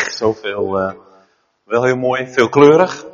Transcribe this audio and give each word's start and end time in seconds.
Zoveel, 0.00 0.80
uh, 0.80 0.94
wel 1.64 1.84
heel 1.84 1.96
mooi, 1.96 2.26
veelkleurig. 2.26 3.06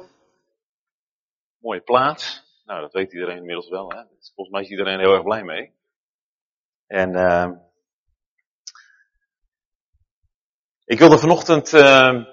Mooie 1.58 1.80
plaats. 1.80 2.42
Nou, 2.64 2.80
dat 2.80 2.92
weet 2.92 3.12
iedereen 3.12 3.36
inmiddels 3.36 3.68
wel. 3.68 3.90
Hè? 3.90 4.02
Volgens 4.34 4.50
mij 4.50 4.62
is 4.62 4.70
iedereen 4.70 4.98
heel 4.98 5.12
erg 5.12 5.22
blij 5.22 5.42
mee. 5.42 5.72
En 6.86 7.16
uh, 7.16 7.50
ik 10.84 10.98
wilde 10.98 11.18
vanochtend 11.18 11.72
uh, 11.72 12.24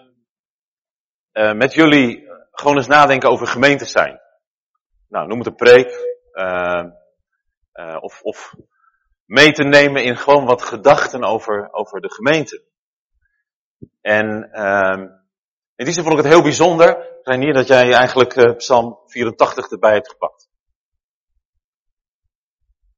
met 1.31 1.73
jullie 1.73 2.27
gewoon 2.51 2.75
eens 2.75 2.87
nadenken 2.87 3.29
over 3.29 3.47
gemeentes 3.47 3.91
zijn. 3.91 4.19
Nou, 5.09 5.27
noem 5.27 5.37
het 5.37 5.47
een 5.47 5.55
preek. 5.55 6.13
of, 7.99 8.21
of 8.21 8.55
mee 9.25 9.51
te 9.51 9.63
nemen 9.63 10.03
in 10.03 10.17
gewoon 10.17 10.45
wat 10.45 10.61
gedachten 10.61 11.23
over, 11.23 11.73
over 11.73 12.01
de 12.01 12.11
gemeente. 12.11 12.63
En 14.01 14.49
uh, 14.53 15.09
in 15.75 15.85
die 15.85 15.93
zin 15.93 16.03
vond 16.03 16.17
ik 16.17 16.23
het 16.23 16.33
heel 16.33 16.41
bijzonder, 16.41 17.19
Reinier, 17.23 17.53
dat 17.53 17.67
jij 17.67 17.93
eigenlijk 17.93 18.35
uh, 18.35 18.55
Psalm 18.55 18.99
84 19.05 19.71
erbij 19.71 19.93
hebt 19.93 20.09
gepakt. 20.09 20.49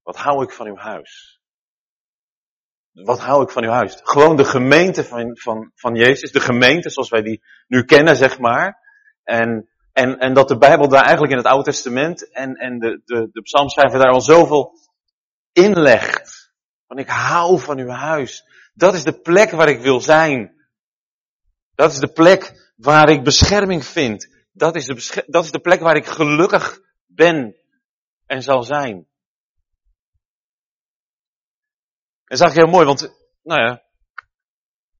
Wat 0.03 0.17
hou 0.17 0.43
ik 0.43 0.51
van 0.51 0.67
uw 0.67 0.77
huis? 0.77 1.41
Wat 2.91 3.19
hou 3.19 3.43
ik 3.43 3.49
van 3.49 3.63
uw 3.63 3.69
huis? 3.69 3.99
Gewoon 4.03 4.35
de 4.35 4.45
gemeente 4.45 5.03
van, 5.03 5.37
van, 5.37 5.71
van 5.75 5.95
Jezus, 5.95 6.31
de 6.31 6.39
gemeente 6.39 6.89
zoals 6.89 7.09
wij 7.09 7.21
die 7.21 7.43
nu 7.67 7.83
kennen, 7.83 8.15
zeg 8.15 8.39
maar. 8.39 8.79
En, 9.23 9.69
en, 9.93 10.17
en 10.17 10.33
dat 10.33 10.47
de 10.47 10.57
Bijbel 10.57 10.87
daar 10.87 11.01
eigenlijk 11.03 11.31
in 11.31 11.37
het 11.37 11.47
Oude 11.47 11.63
Testament 11.63 12.31
en, 12.31 12.55
en 12.55 12.79
de, 12.79 13.01
de, 13.05 13.29
de 13.31 13.41
psalmschrijver 13.41 13.99
daar 13.99 14.11
al 14.11 14.21
zoveel 14.21 14.73
inlegt. 15.51 16.53
Want 16.87 16.99
ik 16.99 17.09
hou 17.09 17.59
van 17.59 17.77
uw 17.77 17.89
huis. 17.89 18.43
Dat 18.73 18.93
is 18.93 19.03
de 19.03 19.19
plek 19.19 19.51
waar 19.51 19.69
ik 19.69 19.81
wil 19.81 20.01
zijn. 20.01 20.56
Dat 21.77 21.91
is 21.91 21.99
de 21.99 22.11
plek 22.11 22.71
waar 22.75 23.09
ik 23.09 23.23
bescherming 23.23 23.85
vind. 23.85 24.45
Dat 24.51 24.75
is 24.75 24.85
de, 24.85 25.23
dat 25.27 25.43
is 25.43 25.51
de 25.51 25.59
plek 25.59 25.79
waar 25.79 25.95
ik 25.95 26.05
gelukkig 26.05 26.79
ben 27.05 27.55
en 28.25 28.41
zal 28.41 28.63
zijn. 28.63 29.07
En 32.25 32.37
zag 32.37 32.49
ik 32.49 32.55
heel 32.55 32.67
mooi, 32.67 32.85
want, 32.85 33.01
nou 33.43 33.61
ja, 33.61 33.83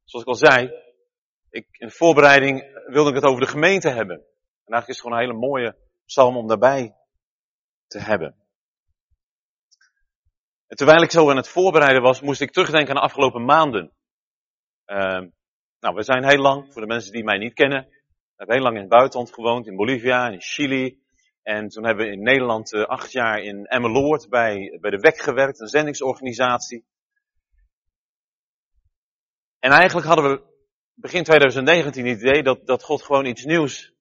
zoals 0.04 0.26
ik 0.26 0.32
al 0.32 0.50
zei, 0.50 0.72
ik, 1.50 1.68
in 1.72 1.88
de 1.88 1.94
voorbereiding 1.94 2.82
wilde 2.86 3.10
ik 3.10 3.16
het 3.16 3.26
over 3.26 3.42
de 3.42 3.52
gemeente 3.52 3.90
hebben. 3.90 4.16
En 4.16 4.73
eigenlijk 4.73 4.88
is 4.88 4.96
het 4.96 5.04
gewoon 5.04 5.18
een 5.18 5.26
hele 5.26 5.48
mooie 5.48 5.78
psalm 6.06 6.38
om 6.38 6.48
daarbij 6.48 6.96
te 7.88 8.00
hebben. 8.00 8.36
En 10.68 10.78
terwijl 10.78 11.02
ik 11.02 11.12
zo 11.12 11.30
aan 11.30 11.38
het 11.38 11.50
voorbereiden 11.50 12.02
was, 12.02 12.22
moest 12.22 12.42
ik 12.42 12.52
terugdenken 12.52 12.90
aan 12.90 13.02
de 13.02 13.08
afgelopen 13.08 13.46
maanden. 13.46 13.94
Uh, 14.86 15.26
nou, 15.80 15.95
we 15.95 16.03
zijn 16.03 16.23
heel 16.23 16.42
lang, 16.42 16.73
voor 16.73 16.81
de 16.81 16.88
mensen 16.88 17.11
die 17.11 17.23
mij 17.23 17.38
niet 17.38 17.53
kennen, 17.53 17.88
we 18.38 18.44
hebben 18.44 18.56
heel 18.56 18.64
lang 18.64 18.75
in 18.75 18.81
het 18.81 18.92
buitenland 18.92 19.33
gewoond, 19.33 19.67
in 19.67 19.75
Bolivia, 19.75 20.30
in 20.30 20.42
Chili. 20.42 21.06
En 21.42 21.67
toen 21.67 21.86
hebben 21.86 22.06
we 22.06 22.11
in 22.11 22.22
Nederland 22.22 22.73
uh, 22.73 22.83
acht 22.83 23.11
jaar 23.11 23.42
in 23.42 23.66
Emmeloord 23.66 24.30
bij, 24.30 24.78
bij 24.81 24.92
de 24.92 25.00
WEC 25.00 25.20
gewerkt, 25.20 25.59
een 25.59 25.67
zendingsorganisatie. 25.67 26.86
En 29.59 29.72
eigenlijk 29.72 30.08
hadden 30.08 30.30
we 30.30 30.48
begin 30.94 31.23
2019 31.23 32.05
het 32.05 32.22
idee 32.22 32.44
dat, 32.44 32.67
dat 32.67 32.83
God 32.83 33.03
gewoon 33.03 33.25
iets 33.25 33.44
nieuws 33.44 33.94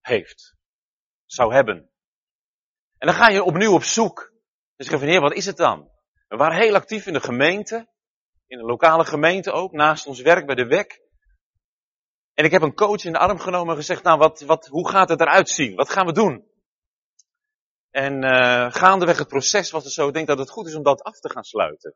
heeft. 0.00 0.56
Zou 1.26 1.54
hebben. 1.54 1.90
En 2.98 3.06
dan 3.06 3.16
ga 3.16 3.28
je 3.28 3.42
opnieuw 3.42 3.72
op 3.72 3.82
zoek. 3.82 4.32
Dus 4.76 4.86
ik 4.86 4.92
zeg 4.92 5.00
van, 5.00 5.08
heer, 5.08 5.20
wat 5.20 5.34
is 5.34 5.46
het 5.46 5.56
dan? 5.56 5.90
We 6.28 6.36
waren 6.36 6.60
heel 6.60 6.74
actief 6.74 7.06
in 7.06 7.12
de 7.12 7.20
gemeente 7.20 7.88
in 8.48 8.58
een 8.58 8.64
lokale 8.64 9.04
gemeente 9.04 9.52
ook, 9.52 9.72
naast 9.72 10.06
ons 10.06 10.20
werk 10.20 10.46
bij 10.46 10.54
de 10.54 10.66
WEC. 10.66 11.00
En 12.34 12.44
ik 12.44 12.50
heb 12.50 12.62
een 12.62 12.74
coach 12.74 13.04
in 13.04 13.12
de 13.12 13.18
arm 13.18 13.38
genomen 13.38 13.70
en 13.70 13.80
gezegd, 13.80 14.02
nou 14.02 14.18
wat, 14.18 14.40
wat, 14.40 14.66
hoe 14.66 14.88
gaat 14.88 15.08
het 15.08 15.20
eruit 15.20 15.48
zien? 15.48 15.74
Wat 15.74 15.90
gaan 15.90 16.06
we 16.06 16.12
doen? 16.12 16.46
En 17.90 18.24
uh, 18.24 18.72
gaandeweg 18.72 19.18
het 19.18 19.28
proces 19.28 19.70
was 19.70 19.84
het 19.84 19.92
zo, 19.92 20.08
ik 20.08 20.14
denk 20.14 20.26
dat 20.26 20.38
het 20.38 20.50
goed 20.50 20.66
is 20.66 20.74
om 20.74 20.82
dat 20.82 21.02
af 21.02 21.18
te 21.20 21.30
gaan 21.30 21.44
sluiten. 21.44 21.94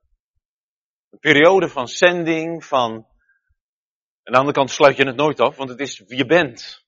Een 1.11 1.19
periode 1.19 1.69
van 1.69 1.89
zending, 1.89 2.65
van... 2.65 3.11
Aan 4.25 4.33
de 4.33 4.39
andere 4.39 4.57
kant 4.57 4.71
sluit 4.71 4.97
je 4.97 5.07
het 5.07 5.17
nooit 5.17 5.41
af, 5.41 5.57
want 5.57 5.71
het 5.71 5.81
is 5.81 5.99
wie 5.99 6.17
je 6.17 6.27
bent. 6.27 6.85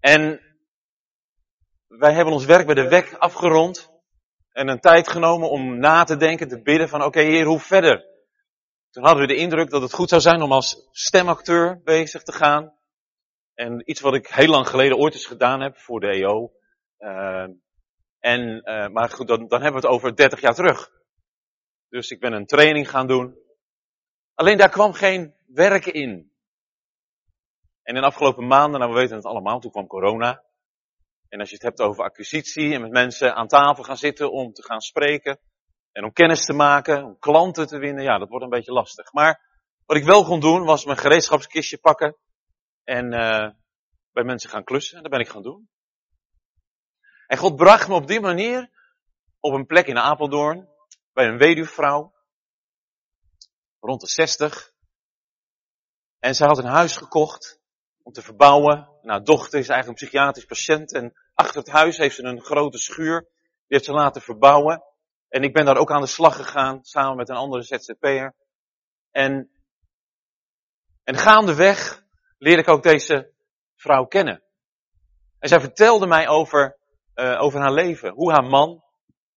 En 0.00 0.40
wij 1.86 2.12
hebben 2.12 2.34
ons 2.34 2.44
werk 2.44 2.66
bij 2.66 2.74
de 2.74 2.88
WEC 2.88 3.14
afgerond. 3.14 3.90
En 4.52 4.68
een 4.68 4.80
tijd 4.80 5.08
genomen 5.08 5.50
om 5.50 5.78
na 5.78 6.04
te 6.04 6.16
denken, 6.16 6.48
te 6.48 6.62
bidden 6.62 6.88
van 6.88 6.98
oké 6.98 7.08
okay, 7.08 7.24
heer, 7.24 7.44
hoe 7.44 7.60
verder? 7.60 8.17
Toen 8.98 9.06
hadden 9.06 9.26
we 9.26 9.34
de 9.34 9.40
indruk 9.40 9.70
dat 9.70 9.82
het 9.82 9.92
goed 9.92 10.08
zou 10.08 10.20
zijn 10.20 10.42
om 10.42 10.52
als 10.52 10.88
stemacteur 10.90 11.80
bezig 11.82 12.22
te 12.22 12.32
gaan. 12.32 12.78
En 13.54 13.90
iets 13.90 14.00
wat 14.00 14.14
ik 14.14 14.26
heel 14.26 14.48
lang 14.48 14.68
geleden 14.68 14.96
ooit 14.96 15.14
eens 15.14 15.26
gedaan 15.26 15.60
heb 15.60 15.76
voor 15.76 16.00
de 16.00 16.06
EO. 16.06 16.52
Uh, 16.98 17.46
en, 18.18 18.62
uh, 18.64 18.88
maar 18.88 19.10
goed, 19.10 19.28
dan, 19.28 19.48
dan 19.48 19.62
hebben 19.62 19.80
we 19.80 19.86
het 19.86 19.96
over 19.96 20.16
30 20.16 20.40
jaar 20.40 20.54
terug. 20.54 20.90
Dus 21.88 22.10
ik 22.10 22.20
ben 22.20 22.32
een 22.32 22.46
training 22.46 22.90
gaan 22.90 23.06
doen. 23.06 23.38
Alleen 24.34 24.56
daar 24.56 24.70
kwam 24.70 24.92
geen 24.92 25.34
werken 25.46 25.92
in. 25.92 26.32
En 27.82 27.94
in 27.94 28.00
de 28.00 28.06
afgelopen 28.06 28.46
maanden, 28.46 28.80
nou 28.80 28.92
we 28.92 28.98
weten 28.98 29.16
het 29.16 29.24
allemaal, 29.24 29.60
toen 29.60 29.70
kwam 29.70 29.86
corona. 29.86 30.44
En 31.28 31.40
als 31.40 31.48
je 31.48 31.54
het 31.54 31.64
hebt 31.64 31.80
over 31.80 32.04
acquisitie 32.04 32.74
en 32.74 32.80
met 32.80 32.90
mensen 32.90 33.34
aan 33.34 33.48
tafel 33.48 33.84
gaan 33.84 33.96
zitten 33.96 34.32
om 34.32 34.52
te 34.52 34.62
gaan 34.62 34.80
spreken, 34.80 35.40
en 35.98 36.04
om 36.04 36.12
kennis 36.12 36.44
te 36.44 36.52
maken, 36.52 37.04
om 37.04 37.18
klanten 37.18 37.66
te 37.66 37.78
winnen, 37.78 38.04
ja, 38.04 38.18
dat 38.18 38.28
wordt 38.28 38.44
een 38.44 38.50
beetje 38.50 38.72
lastig. 38.72 39.12
Maar 39.12 39.40
wat 39.86 39.96
ik 39.96 40.04
wel 40.04 40.24
kon 40.24 40.40
doen, 40.40 40.64
was 40.64 40.84
mijn 40.84 40.98
gereedschapskistje 40.98 41.78
pakken 41.78 42.16
en 42.84 43.12
uh, 43.12 43.50
bij 44.12 44.24
mensen 44.24 44.50
gaan 44.50 44.64
klussen. 44.64 44.96
En 44.96 45.02
dat 45.02 45.10
ben 45.10 45.20
ik 45.20 45.28
gaan 45.28 45.42
doen. 45.42 45.68
En 47.26 47.38
God 47.38 47.56
bracht 47.56 47.88
me 47.88 47.94
op 47.94 48.06
die 48.06 48.20
manier 48.20 48.70
op 49.40 49.52
een 49.52 49.66
plek 49.66 49.86
in 49.86 49.98
Apeldoorn, 49.98 50.68
bij 51.12 51.26
een 51.26 51.38
weduwvrouw, 51.38 52.14
rond 53.80 54.00
de 54.00 54.08
60. 54.08 54.72
En 56.18 56.34
zij 56.34 56.46
had 56.46 56.58
een 56.58 56.64
huis 56.64 56.96
gekocht 56.96 57.60
om 58.02 58.12
te 58.12 58.22
verbouwen. 58.22 58.88
Nou, 59.02 59.22
dochter 59.22 59.58
is 59.58 59.68
eigenlijk 59.68 59.88
een 59.88 60.06
psychiatrisch 60.06 60.44
patiënt 60.44 60.92
en 60.92 61.12
achter 61.34 61.60
het 61.60 61.70
huis 61.70 61.96
heeft 61.96 62.14
ze 62.14 62.22
een 62.22 62.40
grote 62.40 62.78
schuur. 62.78 63.20
Die 63.20 63.76
heeft 63.76 63.84
ze 63.84 63.92
laten 63.92 64.22
verbouwen. 64.22 64.82
En 65.28 65.42
ik 65.42 65.52
ben 65.52 65.64
daar 65.64 65.76
ook 65.76 65.92
aan 65.92 66.00
de 66.00 66.06
slag 66.06 66.36
gegaan, 66.36 66.84
samen 66.84 67.16
met 67.16 67.28
een 67.28 67.36
andere 67.36 67.62
ZZP'er. 67.62 68.34
En, 69.10 69.50
en 71.04 71.16
gaandeweg 71.16 72.04
leerde 72.38 72.62
ik 72.62 72.68
ook 72.68 72.82
deze 72.82 73.32
vrouw 73.74 74.04
kennen. 74.04 74.42
En 75.38 75.48
zij 75.48 75.60
vertelde 75.60 76.06
mij 76.06 76.28
over, 76.28 76.78
uh, 77.14 77.42
over 77.42 77.60
haar 77.60 77.72
leven. 77.72 78.12
Hoe 78.12 78.32
haar 78.32 78.44
man, 78.44 78.84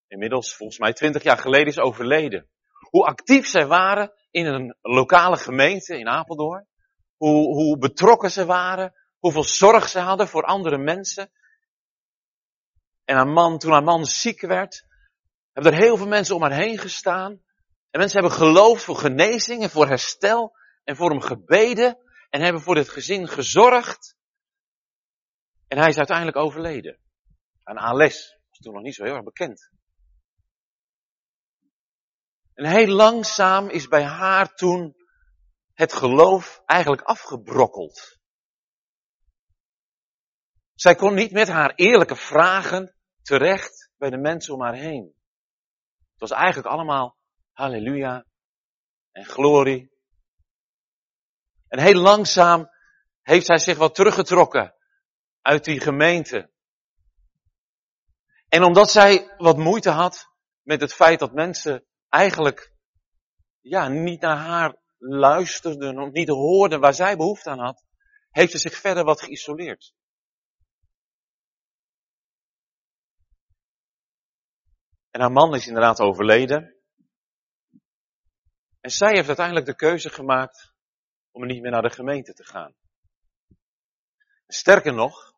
inmiddels 0.08 0.56
volgens 0.56 0.80
mij 0.80 0.94
twintig 0.94 1.24
jaar 1.24 1.38
geleden, 1.38 1.68
is 1.68 1.80
overleden. 1.80 2.50
Hoe 2.90 3.06
actief 3.06 3.48
zij 3.48 3.68
waren 3.68 4.14
in 4.32 4.46
een 4.46 4.78
lokale 4.82 5.38
gemeente 5.38 5.98
in 5.98 6.08
Apeldoorn. 6.08 6.68
Hoe, 7.18 7.54
hoe 7.54 7.78
betrokken 7.78 8.32
ze 8.32 8.46
waren. 8.46 8.94
Hoeveel 9.20 9.44
zorg 9.44 9.90
ze 9.90 10.00
hadden 10.00 10.28
voor 10.28 10.44
andere 10.44 10.78
mensen. 10.78 11.32
En 13.06 13.16
haar 13.16 13.28
man, 13.28 13.58
toen 13.58 13.72
haar 13.72 13.84
man 13.84 14.06
ziek 14.06 14.42
werd, 14.42 14.86
hebben 15.54 15.74
er 15.74 15.80
heel 15.80 15.98
veel 15.98 16.08
mensen 16.08 16.36
om 16.36 16.42
haar 16.42 16.56
heen 16.56 16.78
gestaan. 16.78 17.32
En 17.90 18.00
mensen 18.00 18.20
hebben 18.20 18.38
geloofd 18.38 18.84
voor 18.84 18.96
genezing 18.96 19.64
en 19.64 19.70
voor 19.70 19.88
herstel. 19.88 20.60
En 20.84 20.96
voor 20.96 21.10
hem 21.10 21.22
gebeden. 21.22 21.98
En 22.30 22.42
hebben 22.42 22.62
voor 22.62 22.76
dit 22.76 22.90
gezin 22.90 23.28
gezorgd. 23.28 24.16
En 25.68 25.78
hij 25.78 25.90
is 25.90 25.98
uiteindelijk 25.98 26.38
overleden. 26.38 27.00
Aan 27.64 27.78
ALS. 27.78 28.38
Was 28.50 28.60
toen 28.60 28.74
nog 28.74 28.84
niet 28.84 28.96
zo 28.96 29.04
heel 29.04 29.16
erg 29.16 29.24
bekend. 29.24 29.70
En 32.54 32.66
heel 32.66 32.88
langzaam 32.88 33.70
is 33.70 33.88
bij 33.88 34.04
haar 34.04 34.56
toen 34.56 34.96
het 35.74 35.94
geloof 35.94 36.62
eigenlijk 36.66 37.02
afgebrokkeld. 37.02 38.20
Zij 40.74 40.96
kon 40.96 41.14
niet 41.14 41.32
met 41.32 41.48
haar 41.48 41.74
eerlijke 41.76 42.16
vragen 42.16 42.96
terecht 43.22 43.92
bij 43.98 44.10
de 44.10 44.18
mensen 44.18 44.54
om 44.54 44.62
haar 44.62 44.76
heen. 44.76 45.16
Het 46.22 46.30
was 46.30 46.40
eigenlijk 46.40 46.68
allemaal 46.68 47.18
halleluja 47.52 48.26
en 49.12 49.26
glorie. 49.26 49.92
En 51.68 51.80
heel 51.80 52.02
langzaam 52.02 52.70
heeft 53.22 53.48
hij 53.48 53.58
zich 53.58 53.78
wat 53.78 53.96
teruggetrokken 53.96 54.76
uit 55.42 55.64
die 55.64 55.80
gemeente. 55.80 56.52
En 58.48 58.64
omdat 58.64 58.92
zij 58.92 59.34
wat 59.38 59.58
moeite 59.58 59.90
had 59.90 60.28
met 60.62 60.82
het 60.82 60.94
feit 60.94 61.20
dat 61.20 61.34
mensen 61.34 61.86
eigenlijk 62.10 62.74
ja, 63.60 63.88
niet 63.88 64.22
naar 64.22 64.38
haar 64.38 64.78
luisterden 64.98 66.00
of 66.00 66.12
niet 66.12 66.30
hoorden 66.30 66.80
waar 66.80 66.94
zij 66.94 67.18
behoefte 67.18 67.50
aan 67.50 67.60
had, 67.60 67.84
heeft 68.30 68.52
ze 68.52 68.58
zich 68.58 68.76
verder 68.76 69.04
wat 69.04 69.22
geïsoleerd. 69.22 69.94
En 75.12 75.22
haar 75.22 75.32
man 75.32 75.56
is 75.56 75.68
inderdaad 75.68 76.00
overleden. 76.00 76.76
En 78.80 78.92
zij 78.92 79.14
heeft 79.14 79.28
uiteindelijk 79.28 79.66
de 79.66 79.76
keuze 79.76 80.10
gemaakt 80.10 80.74
om 81.32 81.46
niet 81.46 81.62
meer 81.62 81.72
naar 81.72 81.82
de 81.82 81.90
gemeente 81.90 82.34
te 82.34 82.46
gaan. 82.46 82.76
Sterker 84.48 84.94
nog, 84.94 85.34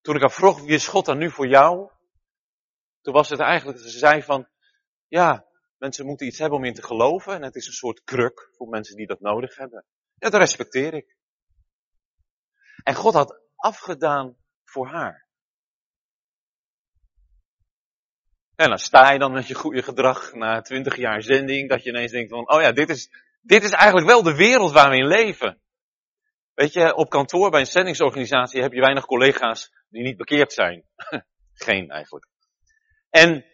toen 0.00 0.14
ik 0.14 0.20
haar 0.20 0.30
vroeg, 0.30 0.60
wie 0.60 0.74
is 0.74 0.88
God 0.88 1.04
dan 1.04 1.18
nu 1.18 1.30
voor 1.30 1.48
jou? 1.48 1.90
Toen 3.00 3.14
was 3.14 3.28
het 3.28 3.40
eigenlijk 3.40 3.78
ze 3.78 3.98
zei 3.98 4.22
van, 4.22 4.48
ja, 5.06 5.46
mensen 5.76 6.06
moeten 6.06 6.26
iets 6.26 6.38
hebben 6.38 6.58
om 6.58 6.64
in 6.64 6.74
te 6.74 6.82
geloven 6.82 7.34
en 7.34 7.42
het 7.42 7.54
is 7.54 7.66
een 7.66 7.72
soort 7.72 8.02
kruk 8.02 8.48
voor 8.52 8.68
mensen 8.68 8.96
die 8.96 9.06
dat 9.06 9.20
nodig 9.20 9.56
hebben. 9.56 9.84
Dat 10.18 10.34
respecteer 10.34 10.94
ik. 10.94 11.16
En 12.82 12.94
God 12.94 13.14
had 13.14 13.40
afgedaan 13.56 14.36
voor 14.64 14.86
haar. 14.86 15.28
En 18.60 18.68
dan 18.68 18.78
sta 18.78 19.10
je 19.10 19.18
dan 19.18 19.32
met 19.32 19.46
je 19.46 19.54
goede 19.54 19.82
gedrag 19.82 20.32
na 20.32 20.60
twintig 20.60 20.96
jaar 20.96 21.22
zending, 21.22 21.68
dat 21.68 21.82
je 21.82 21.90
ineens 21.90 22.12
denkt 22.12 22.30
van, 22.30 22.52
oh 22.52 22.60
ja, 22.60 22.72
dit 22.72 22.88
is, 22.88 23.10
dit 23.40 23.62
is 23.62 23.70
eigenlijk 23.70 24.06
wel 24.06 24.22
de 24.22 24.34
wereld 24.34 24.72
waar 24.72 24.90
we 24.90 24.96
in 24.96 25.06
leven. 25.06 25.60
Weet 26.54 26.72
je, 26.72 26.94
op 26.94 27.10
kantoor 27.10 27.50
bij 27.50 27.60
een 27.60 27.66
zendingsorganisatie 27.66 28.62
heb 28.62 28.72
je 28.72 28.80
weinig 28.80 29.06
collega's 29.06 29.72
die 29.88 30.02
niet 30.02 30.16
bekeerd 30.16 30.52
zijn. 30.52 30.84
Geen 31.66 31.90
eigenlijk. 31.90 32.26
En 33.10 33.44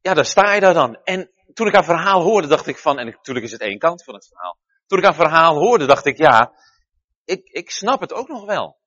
ja, 0.00 0.14
daar 0.14 0.26
sta 0.26 0.52
je 0.52 0.60
daar 0.60 0.74
dan. 0.74 0.98
En 1.04 1.30
toen 1.52 1.66
ik 1.66 1.74
haar 1.74 1.84
verhaal 1.84 2.22
hoorde, 2.22 2.48
dacht 2.48 2.66
ik 2.66 2.78
van, 2.78 2.98
en 2.98 3.06
natuurlijk 3.06 3.46
is 3.46 3.52
het 3.52 3.60
één 3.60 3.78
kant 3.78 4.04
van 4.04 4.14
het 4.14 4.26
verhaal. 4.26 4.58
Toen 4.86 4.98
ik 4.98 5.04
haar 5.04 5.14
verhaal 5.14 5.58
hoorde, 5.58 5.86
dacht 5.86 6.06
ik, 6.06 6.16
ja, 6.16 6.52
ik, 7.24 7.48
ik 7.48 7.70
snap 7.70 8.00
het 8.00 8.12
ook 8.12 8.28
nog 8.28 8.44
wel. 8.44 8.78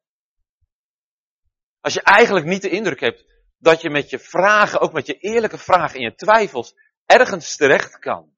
Als 1.81 1.93
je 1.93 2.01
eigenlijk 2.01 2.45
niet 2.45 2.61
de 2.61 2.69
indruk 2.69 2.99
hebt 2.99 3.35
dat 3.57 3.81
je 3.81 3.89
met 3.89 4.09
je 4.09 4.19
vragen, 4.19 4.79
ook 4.79 4.93
met 4.93 5.05
je 5.05 5.17
eerlijke 5.17 5.57
vragen 5.57 5.95
en 5.95 6.01
je 6.01 6.15
twijfels, 6.15 6.73
ergens 7.05 7.55
terecht 7.55 7.99
kan. 7.99 8.35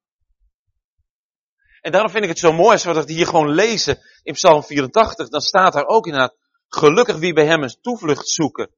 En 1.80 1.92
daarom 1.92 2.10
vind 2.10 2.22
ik 2.22 2.30
het 2.30 2.38
zo 2.38 2.52
mooi 2.52 2.72
als 2.72 2.84
we 2.84 2.92
dat 2.92 3.08
hier 3.08 3.26
gewoon 3.26 3.50
lezen 3.50 3.98
in 4.22 4.32
Psalm 4.32 4.62
84. 4.62 5.28
Dan 5.28 5.40
staat 5.40 5.72
daar 5.72 5.86
ook 5.86 6.06
inderdaad, 6.06 6.36
gelukkig 6.68 7.16
wie 7.16 7.32
bij 7.32 7.46
hem 7.46 7.62
een 7.62 7.80
toevlucht 7.80 8.28
zoeken. 8.28 8.74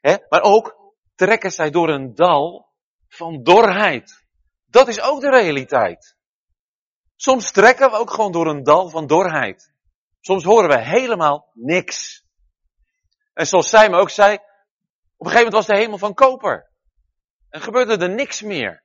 He, 0.00 0.16
maar 0.28 0.42
ook 0.42 0.94
trekken 1.14 1.50
zij 1.50 1.70
door 1.70 1.88
een 1.88 2.14
dal 2.14 2.68
van 3.08 3.42
dorheid. 3.42 4.24
Dat 4.66 4.88
is 4.88 5.00
ook 5.00 5.20
de 5.20 5.30
realiteit. 5.30 6.16
Soms 7.16 7.50
trekken 7.50 7.90
we 7.90 7.96
ook 7.96 8.10
gewoon 8.10 8.32
door 8.32 8.46
een 8.46 8.62
dal 8.62 8.88
van 8.88 9.06
dorheid. 9.06 9.72
Soms 10.20 10.44
horen 10.44 10.68
we 10.68 10.80
helemaal 10.80 11.50
niks. 11.54 12.24
En 13.34 13.46
zoals 13.46 13.68
zij 13.68 13.90
me 13.90 13.96
ook 13.96 14.10
zei, 14.10 14.38
op 15.20 15.26
een 15.26 15.32
gegeven 15.32 15.52
moment 15.52 15.66
was 15.66 15.76
de 15.76 15.82
hemel 15.82 15.98
van 15.98 16.14
koper. 16.14 16.70
En 17.48 17.60
gebeurde 17.60 17.96
er 17.96 18.14
niks 18.14 18.42
meer. 18.42 18.84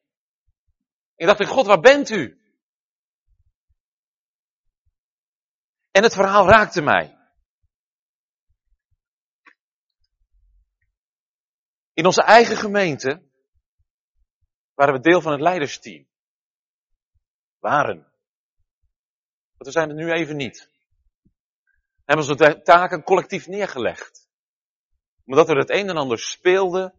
Ik 1.15 1.25
dacht, 1.25 1.45
God, 1.45 1.65
waar 1.65 1.79
bent 1.79 2.09
u? 2.09 2.41
En 5.91 6.03
het 6.03 6.13
verhaal 6.13 6.47
raakte 6.47 6.81
mij. 6.81 7.17
In 11.93 12.05
onze 12.05 12.23
eigen 12.23 12.57
gemeente 12.57 13.29
waren 14.73 14.93
we 14.93 14.99
deel 14.99 15.21
van 15.21 15.31
het 15.31 15.41
leidersteam. 15.41 16.07
Waren. 17.59 18.01
Want 19.51 19.65
we 19.65 19.71
zijn 19.71 19.89
het 19.89 19.97
nu 19.97 20.11
even 20.11 20.35
niet. 20.35 20.69
We 21.23 22.03
hebben 22.05 22.27
onze 22.27 22.61
taken 22.61 23.03
collectief 23.03 23.47
neergelegd. 23.47 24.24
Omdat 25.25 25.49
er 25.49 25.57
het 25.57 25.69
een 25.69 25.89
en 25.89 25.97
ander 25.97 26.19
speelde 26.19 26.95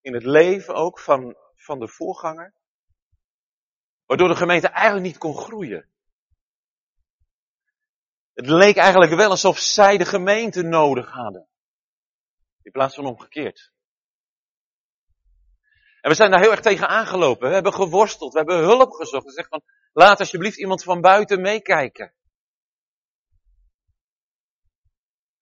in 0.00 0.14
het 0.14 0.24
leven 0.24 0.74
ook 0.74 0.98
van, 0.98 1.36
van 1.54 1.78
de 1.78 1.88
voorganger. 1.88 2.54
Waardoor 4.06 4.28
de 4.28 4.36
gemeente 4.36 4.68
eigenlijk 4.68 5.06
niet 5.06 5.18
kon 5.18 5.36
groeien. 5.36 5.90
Het 8.32 8.46
leek 8.46 8.76
eigenlijk 8.76 9.14
wel 9.14 9.30
alsof 9.30 9.58
zij 9.58 9.98
de 9.98 10.04
gemeente 10.04 10.62
nodig 10.62 11.10
hadden. 11.10 11.48
In 12.62 12.72
plaats 12.72 12.94
van 12.94 13.06
omgekeerd. 13.06 13.72
En 16.00 16.10
we 16.10 16.16
zijn 16.16 16.30
daar 16.30 16.40
heel 16.40 16.50
erg 16.50 16.60
tegen 16.60 16.88
aangelopen. 16.88 17.48
We 17.48 17.54
hebben 17.54 17.72
geworsteld, 17.72 18.32
we 18.32 18.38
hebben 18.38 18.58
hulp 18.58 18.92
gezocht. 18.92 19.24
We 19.24 19.32
zeggen 19.32 19.60
van, 19.60 19.62
laat 19.92 20.18
alsjeblieft 20.18 20.58
iemand 20.58 20.82
van 20.82 21.00
buiten 21.00 21.40
meekijken. 21.40 22.14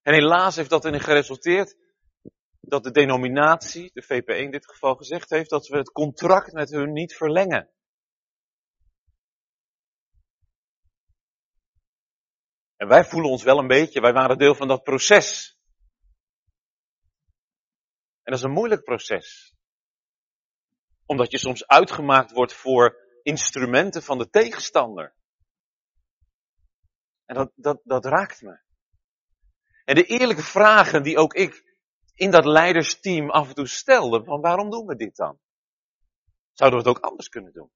En 0.02 0.14
helaas 0.14 0.56
heeft 0.56 0.70
dat 0.70 0.84
erin 0.84 1.00
geresulteerd 1.00 1.76
dat 2.60 2.82
de 2.82 2.90
denominatie, 2.90 3.90
de 3.92 4.04
VP1 4.04 4.38
in 4.38 4.50
dit 4.50 4.66
geval, 4.66 4.94
gezegd 4.94 5.30
heeft 5.30 5.50
dat 5.50 5.66
we 5.66 5.76
het 5.76 5.92
contract 5.92 6.52
met 6.52 6.70
hun 6.70 6.92
niet 6.92 7.14
verlengen. 7.14 7.70
En 12.76 12.88
wij 12.88 13.04
voelen 13.04 13.30
ons 13.30 13.42
wel 13.42 13.58
een 13.58 13.66
beetje, 13.66 14.00
wij 14.00 14.12
waren 14.12 14.38
deel 14.38 14.54
van 14.54 14.68
dat 14.68 14.82
proces. 14.82 15.58
En 18.22 18.32
dat 18.32 18.38
is 18.38 18.42
een 18.42 18.50
moeilijk 18.50 18.84
proces. 18.84 19.54
Omdat 21.06 21.30
je 21.30 21.38
soms 21.38 21.66
uitgemaakt 21.66 22.30
wordt 22.30 22.52
voor 22.52 22.96
instrumenten 23.22 24.02
van 24.02 24.18
de 24.18 24.30
tegenstander. 24.30 25.14
En 27.24 27.34
dat, 27.34 27.52
dat, 27.54 27.80
dat 27.84 28.04
raakt 28.04 28.42
me. 28.42 28.60
En 29.84 29.94
de 29.94 30.04
eerlijke 30.04 30.42
vragen 30.42 31.02
die 31.02 31.16
ook 31.16 31.34
ik 31.34 31.69
in 32.20 32.30
dat 32.30 32.44
leidersteam 32.44 33.30
af 33.30 33.48
en 33.48 33.54
toe 33.54 33.66
stelde, 33.66 34.24
van 34.24 34.40
waarom 34.40 34.70
doen 34.70 34.86
we 34.86 34.96
dit 34.96 35.16
dan? 35.16 35.38
Zouden 36.52 36.82
we 36.82 36.88
het 36.88 36.96
ook 36.96 37.04
anders 37.04 37.28
kunnen 37.28 37.52
doen? 37.52 37.70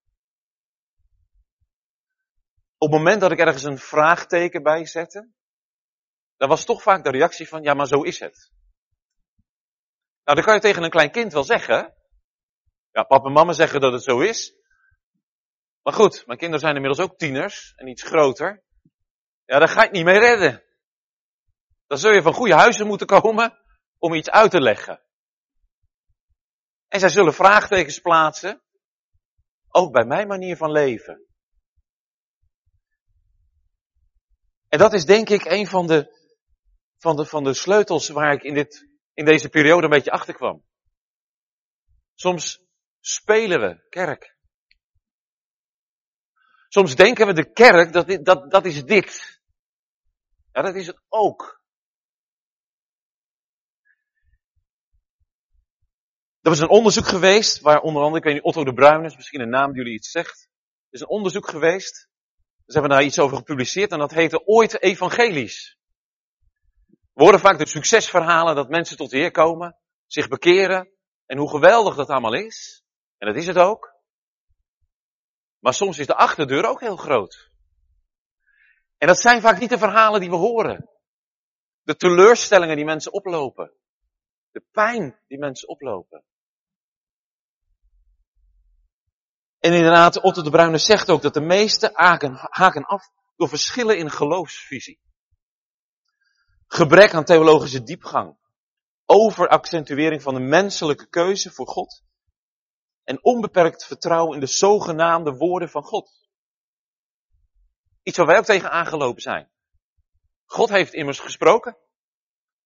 Op 2.79 2.91
het 2.91 2.99
moment 2.99 3.20
dat 3.20 3.32
ik 3.32 3.38
ergens 3.38 3.62
een 3.62 3.79
vraagteken 3.79 4.62
bij 4.62 4.87
zette, 4.87 5.31
dan 6.37 6.49
was 6.49 6.64
toch 6.64 6.82
vaak 6.82 7.05
de 7.05 7.11
reactie 7.11 7.49
van, 7.49 7.62
ja 7.62 7.75
maar 7.75 7.87
zo 7.87 8.02
is 8.02 8.20
het. 8.20 8.52
Nou, 10.25 10.37
dan 10.37 10.44
kan 10.44 10.55
je 10.55 10.61
tegen 10.61 10.82
een 10.82 10.90
klein 10.90 11.11
kind 11.11 11.32
wel 11.32 11.44
zeggen. 11.44 11.94
Ja, 12.90 13.02
papa 13.02 13.26
en 13.26 13.32
mama 13.32 13.52
zeggen 13.52 13.81
dat 13.81 13.93
het 13.93 14.02
zo 14.02 14.20
is. 14.20 14.55
Maar 15.82 15.93
goed, 15.93 16.26
mijn 16.26 16.38
kinderen 16.38 16.61
zijn 16.61 16.75
inmiddels 16.75 17.08
ook 17.08 17.19
tieners 17.19 17.73
en 17.76 17.88
iets 17.88 18.02
groter. 18.02 18.64
Ja, 19.44 19.58
daar 19.58 19.69
ga 19.69 19.82
het 19.82 19.93
niet 19.93 20.05
mee 20.05 20.19
redden. 20.19 20.64
Dan 21.87 21.99
zul 21.99 22.12
je 22.12 22.23
van 22.23 22.35
goede 22.35 22.55
huizen 22.55 22.87
moeten 22.87 23.06
komen 23.06 23.63
om 24.04 24.14
iets 24.14 24.30
uit 24.30 24.50
te 24.50 24.60
leggen. 24.60 25.00
En 26.88 27.00
zij 27.00 27.08
zullen 27.08 27.34
vraagtekens 27.34 27.98
plaatsen, 27.98 28.62
ook 29.68 29.92
bij 29.92 30.04
mijn 30.04 30.28
manier 30.28 30.56
van 30.56 30.70
leven. 30.70 31.26
En 34.68 34.78
dat 34.78 34.92
is 34.92 35.04
denk 35.04 35.28
ik 35.28 35.44
een 35.44 35.66
van 35.66 35.87
de, 35.87 36.18
van 36.99 37.16
de, 37.16 37.25
van 37.25 37.44
de 37.44 37.54
sleutels 37.54 38.08
waar 38.08 38.32
ik 38.32 38.42
in, 38.42 38.54
dit, 38.54 38.88
in 39.14 39.25
deze 39.25 39.49
periode 39.49 39.84
een 39.84 39.90
beetje 39.90 40.11
achter 40.11 40.34
kwam. 40.34 40.64
Soms 42.14 42.62
spelen 43.00 43.61
we 43.61 43.88
kerk. 43.88 44.37
Soms 46.68 46.94
denken 46.94 47.26
we 47.26 47.32
de 47.32 47.52
kerk, 47.52 47.92
dat, 47.92 48.25
dat, 48.25 48.50
dat 48.50 48.64
is 48.64 48.84
dit. 48.84 49.40
Ja, 50.52 50.62
dat 50.62 50.75
is 50.75 50.87
het 50.87 51.00
ook. 51.08 51.63
Er 56.44 56.50
was 56.50 56.58
een 56.58 56.68
onderzoek 56.68 57.06
geweest, 57.06 57.60
waar 57.60 57.80
onder 57.80 58.02
andere, 58.02 58.18
ik 58.18 58.24
weet 58.24 58.34
niet, 58.34 58.42
Otto 58.42 58.64
de 58.64 58.74
Bruin 58.74 59.04
is 59.04 59.16
misschien 59.16 59.40
een 59.40 59.48
naam 59.48 59.66
die 59.66 59.76
jullie 59.76 59.94
iets 59.98 60.10
zegt. 60.10 60.48
Er 60.88 60.94
is 60.94 61.00
een 61.00 61.08
onderzoek 61.08 61.48
geweest 61.48 62.08
ze 62.66 62.72
hebben 62.72 62.90
daar 62.90 63.02
iets 63.02 63.18
over 63.18 63.36
gepubliceerd 63.36 63.90
en 63.90 63.98
dat 63.98 64.10
heette 64.10 64.46
ooit 64.46 64.82
evangelisch. 64.82 65.78
We 67.12 67.22
horen 67.22 67.40
vaak 67.40 67.58
de 67.58 67.66
succesverhalen 67.66 68.54
dat 68.54 68.68
mensen 68.68 68.96
tot 68.96 69.10
de 69.10 69.16
Heer 69.16 69.30
komen, 69.30 69.78
zich 70.06 70.28
bekeren 70.28 70.90
en 71.26 71.38
hoe 71.38 71.50
geweldig 71.50 71.94
dat 71.94 72.08
allemaal 72.08 72.34
is. 72.34 72.84
En 73.18 73.26
dat 73.26 73.36
is 73.36 73.46
het 73.46 73.58
ook. 73.58 73.92
Maar 75.58 75.74
soms 75.74 75.98
is 75.98 76.06
de 76.06 76.14
achterdeur 76.14 76.64
ook 76.64 76.80
heel 76.80 76.96
groot. 76.96 77.50
En 78.98 79.06
dat 79.06 79.18
zijn 79.18 79.40
vaak 79.40 79.58
niet 79.58 79.70
de 79.70 79.78
verhalen 79.78 80.20
die 80.20 80.30
we 80.30 80.36
horen. 80.36 80.90
De 81.82 81.96
teleurstellingen 81.96 82.76
die 82.76 82.84
mensen 82.84 83.12
oplopen. 83.12 83.72
De 84.50 84.64
pijn 84.72 85.20
die 85.26 85.38
mensen 85.38 85.68
oplopen. 85.68 86.24
En 89.64 89.73
inderdaad, 89.73 90.21
Otto 90.21 90.42
de 90.42 90.50
Bruyne 90.50 90.78
zegt 90.78 91.11
ook 91.11 91.23
dat 91.23 91.35
de 91.35 91.40
meeste 91.40 91.90
haken, 92.50 92.85
af 92.87 93.11
door 93.37 93.49
verschillen 93.49 93.99
in 93.99 94.11
geloofsvisie. 94.11 95.00
Gebrek 96.66 97.14
aan 97.14 97.25
theologische 97.25 97.83
diepgang. 97.83 98.38
Overaccentuering 99.06 100.23
van 100.23 100.35
de 100.35 100.40
menselijke 100.40 101.09
keuze 101.09 101.50
voor 101.50 101.66
God. 101.66 102.02
En 103.04 103.25
onbeperkt 103.25 103.85
vertrouwen 103.85 104.35
in 104.35 104.40
de 104.40 104.47
zogenaamde 104.47 105.33
woorden 105.33 105.68
van 105.68 105.83
God. 105.83 106.28
Iets 108.02 108.16
waar 108.16 108.26
wij 108.26 108.38
ook 108.38 108.44
tegen 108.44 108.71
aangelopen 108.71 109.23
zijn. 109.23 109.50
God 110.44 110.68
heeft 110.68 110.92
immers 110.92 111.18
gesproken. 111.21 111.78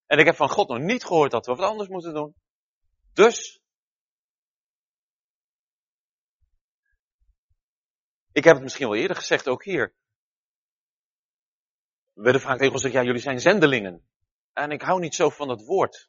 En 0.06 0.18
ik 0.18 0.26
heb 0.26 0.36
van 0.36 0.48
God 0.48 0.68
nog 0.68 0.78
niet 0.78 1.04
gehoord 1.04 1.30
dat 1.30 1.46
we 1.46 1.54
wat 1.54 1.70
anders 1.70 1.88
moeten 1.88 2.14
doen. 2.14 2.34
Dus 3.12 3.60
Ik 8.32 8.44
heb 8.44 8.54
het 8.54 8.62
misschien 8.62 8.88
wel 8.88 8.96
eerder 8.96 9.16
gezegd, 9.16 9.48
ook 9.48 9.64
hier. 9.64 9.94
We 12.12 12.22
werden 12.22 12.40
vaak 12.40 12.58
tegen 12.58 12.72
gezegd, 12.72 12.94
ja, 12.94 13.02
jullie 13.02 13.20
zijn 13.20 13.40
zendelingen. 13.40 14.08
En 14.52 14.70
ik 14.70 14.82
hou 14.82 15.00
niet 15.00 15.14
zo 15.14 15.30
van 15.30 15.48
dat 15.48 15.64
woord. 15.64 16.08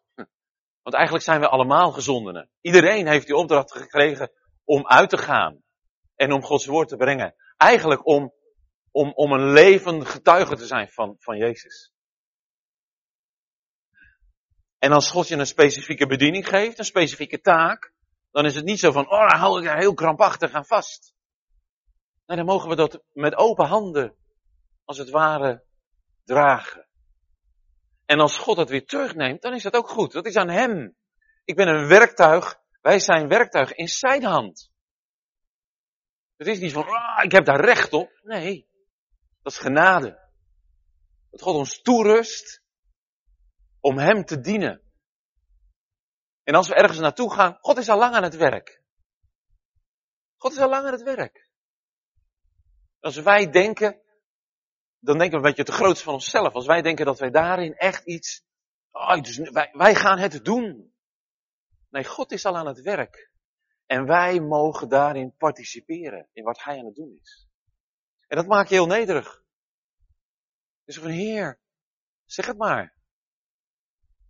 Want 0.82 0.96
eigenlijk 0.96 1.24
zijn 1.24 1.40
we 1.40 1.48
allemaal 1.48 1.92
gezondenen. 1.92 2.50
Iedereen 2.62 3.08
heeft 3.08 3.26
die 3.26 3.36
opdracht 3.36 3.72
gekregen 3.72 4.32
om 4.64 4.88
uit 4.88 5.10
te 5.10 5.18
gaan. 5.18 5.64
En 6.16 6.32
om 6.32 6.44
Gods 6.44 6.66
woord 6.66 6.88
te 6.88 6.96
brengen. 6.96 7.36
Eigenlijk 7.58 8.06
om, 8.06 8.34
om, 8.92 9.12
om 9.14 9.32
een 9.32 9.52
levend 9.52 10.06
getuige 10.06 10.56
te 10.56 10.66
zijn 10.66 10.90
van, 10.90 11.16
van 11.20 11.38
Jezus. 11.38 11.92
En 14.80 14.92
als 14.92 15.10
God 15.10 15.28
je 15.28 15.36
een 15.36 15.46
specifieke 15.46 16.08
bediening 16.08 16.48
geeft, 16.48 16.80
een 16.80 16.86
specifieke 16.86 17.42
taak, 17.42 17.94
dan 18.32 18.46
is 18.46 18.56
het 18.56 18.66
niet 18.66 18.80
zo 18.80 18.92
van, 18.92 19.12
oh, 19.12 19.30
dan 19.30 19.40
hou 19.40 19.60
ik 19.60 19.66
daar 19.66 19.80
heel 19.80 19.94
krampachtig 19.94 20.52
aan 20.52 20.66
vast. 20.66 21.14
Nee, 22.30 22.38
dan 22.38 22.48
mogen 22.48 22.70
we 22.70 22.76
dat 22.76 23.04
met 23.14 23.36
open 23.36 23.66
handen, 23.66 24.16
als 24.86 24.98
het 24.98 25.10
ware, 25.10 25.66
dragen. 26.24 26.88
En 28.06 28.20
als 28.20 28.38
God 28.38 28.58
het 28.58 28.70
weer 28.70 28.86
terugneemt, 28.86 29.42
dan 29.42 29.54
is 29.54 29.64
dat 29.64 29.76
ook 29.76 29.90
goed. 29.90 30.12
Dat 30.12 30.26
is 30.26 30.36
aan 30.36 30.50
Hem. 30.50 30.96
Ik 31.44 31.56
ben 31.56 31.68
een 31.68 31.88
werktuig, 31.88 32.62
wij 32.82 33.00
zijn 33.00 33.28
werktuig 33.28 33.74
in 33.74 33.88
zijn 33.88 34.24
hand. 34.24 34.72
Het 36.36 36.48
is 36.48 36.60
niet 36.60 36.72
van, 36.72 36.88
ah, 36.88 37.24
ik 37.24 37.32
heb 37.32 37.46
daar 37.46 37.66
recht 37.66 37.94
op. 37.94 38.20
Nee, 38.24 38.68
dat 39.42 39.52
is 39.52 39.60
genade. 39.60 40.30
Dat 41.30 41.42
God 41.42 41.56
ons 41.56 41.82
toerust 41.82 42.64
om 43.80 43.98
Hem 43.98 44.26
te 44.26 44.40
dienen. 44.40 44.82
En 46.44 46.56
als 46.56 46.68
we 46.68 46.76
ergens 46.76 47.00
naartoe 47.00 47.34
gaan, 47.34 47.58
God 47.60 47.78
is 47.78 47.90
al 47.90 47.98
lang 47.98 48.16
aan 48.16 48.24
het 48.24 48.36
werk. 48.36 48.82
God 50.38 50.52
is 50.52 50.58
al 50.58 50.70
lang 50.70 50.86
aan 50.86 50.92
het 50.92 51.04
werk. 51.04 51.49
Als 53.00 53.16
wij 53.16 53.52
denken, 53.52 54.02
dan 55.00 55.18
denken 55.18 55.42
we 55.42 55.48
een 55.48 55.56
beetje 55.56 55.72
te 55.72 55.78
groot 55.78 56.02
van 56.02 56.14
onszelf. 56.14 56.54
Als 56.54 56.66
wij 56.66 56.82
denken 56.82 57.06
dat 57.06 57.20
wij 57.20 57.30
daarin 57.30 57.74
echt 57.76 58.06
iets, 58.06 58.46
oh, 58.92 59.22
dus 59.22 59.38
wij, 59.38 59.70
wij 59.72 59.96
gaan 59.96 60.18
het 60.18 60.46
doen. 60.46 60.94
Nee, 61.90 62.04
God 62.04 62.32
is 62.32 62.46
al 62.46 62.58
aan 62.58 62.68
het 62.68 62.82
werk. 62.82 63.32
En 63.86 64.06
wij 64.06 64.40
mogen 64.40 64.90
daarin 64.90 65.36
participeren, 65.38 66.30
in 66.34 66.44
wat 66.44 66.64
Hij 66.64 66.80
aan 66.80 66.86
het 66.86 66.96
doen 66.96 67.20
is. 67.22 67.48
En 68.28 68.38
dat 68.38 68.48
maakt 68.48 68.70
je 68.70 68.76
heel 68.76 68.88
nederig. 68.88 69.44
Dus 70.84 70.98
van 70.98 71.10
Heer, 71.10 71.60
zeg 72.26 72.46
het 72.46 72.58
maar. 72.58 72.96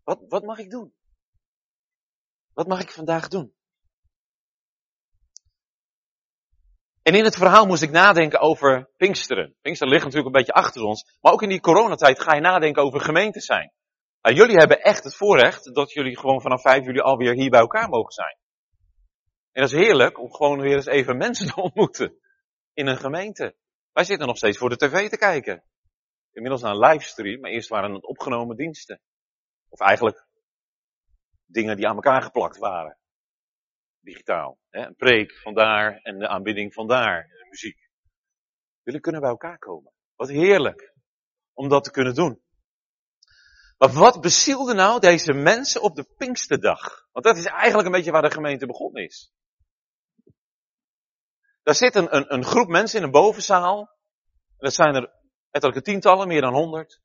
Wat, 0.03 0.25
wat 0.27 0.43
mag 0.43 0.57
ik 0.57 0.69
doen? 0.69 0.95
Wat 2.53 2.67
mag 2.67 2.81
ik 2.81 2.91
vandaag 2.91 3.27
doen? 3.27 3.55
En 7.09 7.15
in 7.15 7.23
het 7.23 7.35
verhaal 7.35 7.65
moest 7.65 7.81
ik 7.81 7.91
nadenken 7.91 8.39
over 8.39 8.89
Pinksteren. 8.97 9.55
Pinksteren 9.61 9.93
ligt 9.93 10.05
natuurlijk 10.05 10.35
een 10.35 10.41
beetje 10.41 10.61
achter 10.61 10.81
ons. 10.81 11.17
Maar 11.21 11.33
ook 11.33 11.41
in 11.41 11.49
die 11.49 11.59
coronatijd 11.59 12.21
ga 12.21 12.35
je 12.35 12.41
nadenken 12.41 12.83
over 12.83 12.99
gemeente 12.99 13.39
zijn. 13.39 13.71
Nou, 14.21 14.35
jullie 14.35 14.57
hebben 14.57 14.81
echt 14.81 15.03
het 15.03 15.15
voorrecht 15.15 15.75
dat 15.75 15.91
jullie 15.91 16.17
gewoon 16.17 16.41
vanaf 16.41 16.61
5 16.61 16.85
juli 16.85 16.99
alweer 16.99 17.33
hier 17.33 17.49
bij 17.49 17.59
elkaar 17.59 17.89
mogen 17.89 18.11
zijn. 18.11 18.37
En 19.51 19.61
dat 19.61 19.71
is 19.71 19.77
heerlijk 19.77 20.19
om 20.19 20.33
gewoon 20.33 20.59
weer 20.59 20.75
eens 20.75 20.85
even 20.85 21.17
mensen 21.17 21.47
te 21.47 21.61
ontmoeten. 21.67 22.19
In 22.73 22.87
een 22.87 22.97
gemeente. 22.97 23.55
Wij 23.91 24.03
zitten 24.03 24.27
nog 24.27 24.37
steeds 24.37 24.57
voor 24.57 24.69
de 24.69 24.77
tv 24.77 25.09
te 25.09 25.17
kijken. 25.17 25.63
Inmiddels 26.31 26.61
naar 26.61 26.71
een 26.71 26.87
livestream, 26.87 27.39
maar 27.39 27.51
eerst 27.51 27.69
waren 27.69 27.93
het 27.93 28.07
opgenomen 28.07 28.55
diensten. 28.55 29.01
Of 29.69 29.79
eigenlijk 29.79 30.27
dingen 31.45 31.75
die 31.75 31.87
aan 31.87 31.95
elkaar 31.95 32.21
geplakt 32.21 32.57
waren. 32.57 32.97
Digitaal. 33.99 34.59
Hè? 34.69 34.85
Een 34.85 34.95
preek 34.95 35.39
vandaar 35.39 35.99
en 36.01 36.19
de 36.19 36.27
aanbidding 36.27 36.73
vandaar. 36.73 37.27
De 37.27 37.47
muziek. 37.49 37.89
Jullie 38.83 38.99
kunnen 38.99 39.21
bij 39.21 39.29
elkaar 39.29 39.57
komen. 39.57 39.93
Wat 40.15 40.29
heerlijk. 40.29 40.93
Om 41.53 41.69
dat 41.69 41.83
te 41.83 41.91
kunnen 41.91 42.13
doen. 42.13 42.41
Maar 43.77 43.89
wat 43.89 44.21
bezielde 44.21 44.73
nou 44.73 44.99
deze 44.99 45.33
mensen 45.33 45.81
op 45.81 45.95
de 45.95 46.13
Pinksterdag? 46.17 47.07
Want 47.11 47.25
dat 47.25 47.37
is 47.37 47.45
eigenlijk 47.45 47.85
een 47.85 47.93
beetje 47.93 48.11
waar 48.11 48.21
de 48.21 48.31
gemeente 48.31 48.65
begonnen 48.65 49.03
is. 49.03 49.31
Daar 51.63 51.75
zit 51.75 51.95
een, 51.95 52.33
een, 52.33 52.43
groep 52.43 52.67
mensen 52.67 52.99
in 52.99 53.05
een 53.05 53.11
bovenzaal. 53.11 53.79
En 53.79 54.65
dat 54.65 54.73
zijn 54.73 54.95
er 54.95 55.11
etterlijke 55.49 55.91
tientallen, 55.91 56.27
meer 56.27 56.41
dan 56.41 56.53
honderd. 56.53 57.01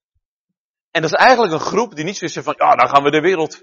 En 0.91 1.03
dat 1.03 1.13
is 1.13 1.19
eigenlijk 1.19 1.53
een 1.53 1.61
groep 1.61 1.95
die 1.95 2.05
niet 2.05 2.17
zo 2.17 2.27
zegt 2.27 2.47
van, 2.47 2.55
ja, 2.59 2.75
dan 2.75 2.89
gaan 2.89 3.03
we 3.03 3.11
de 3.11 3.21
wereld 3.21 3.63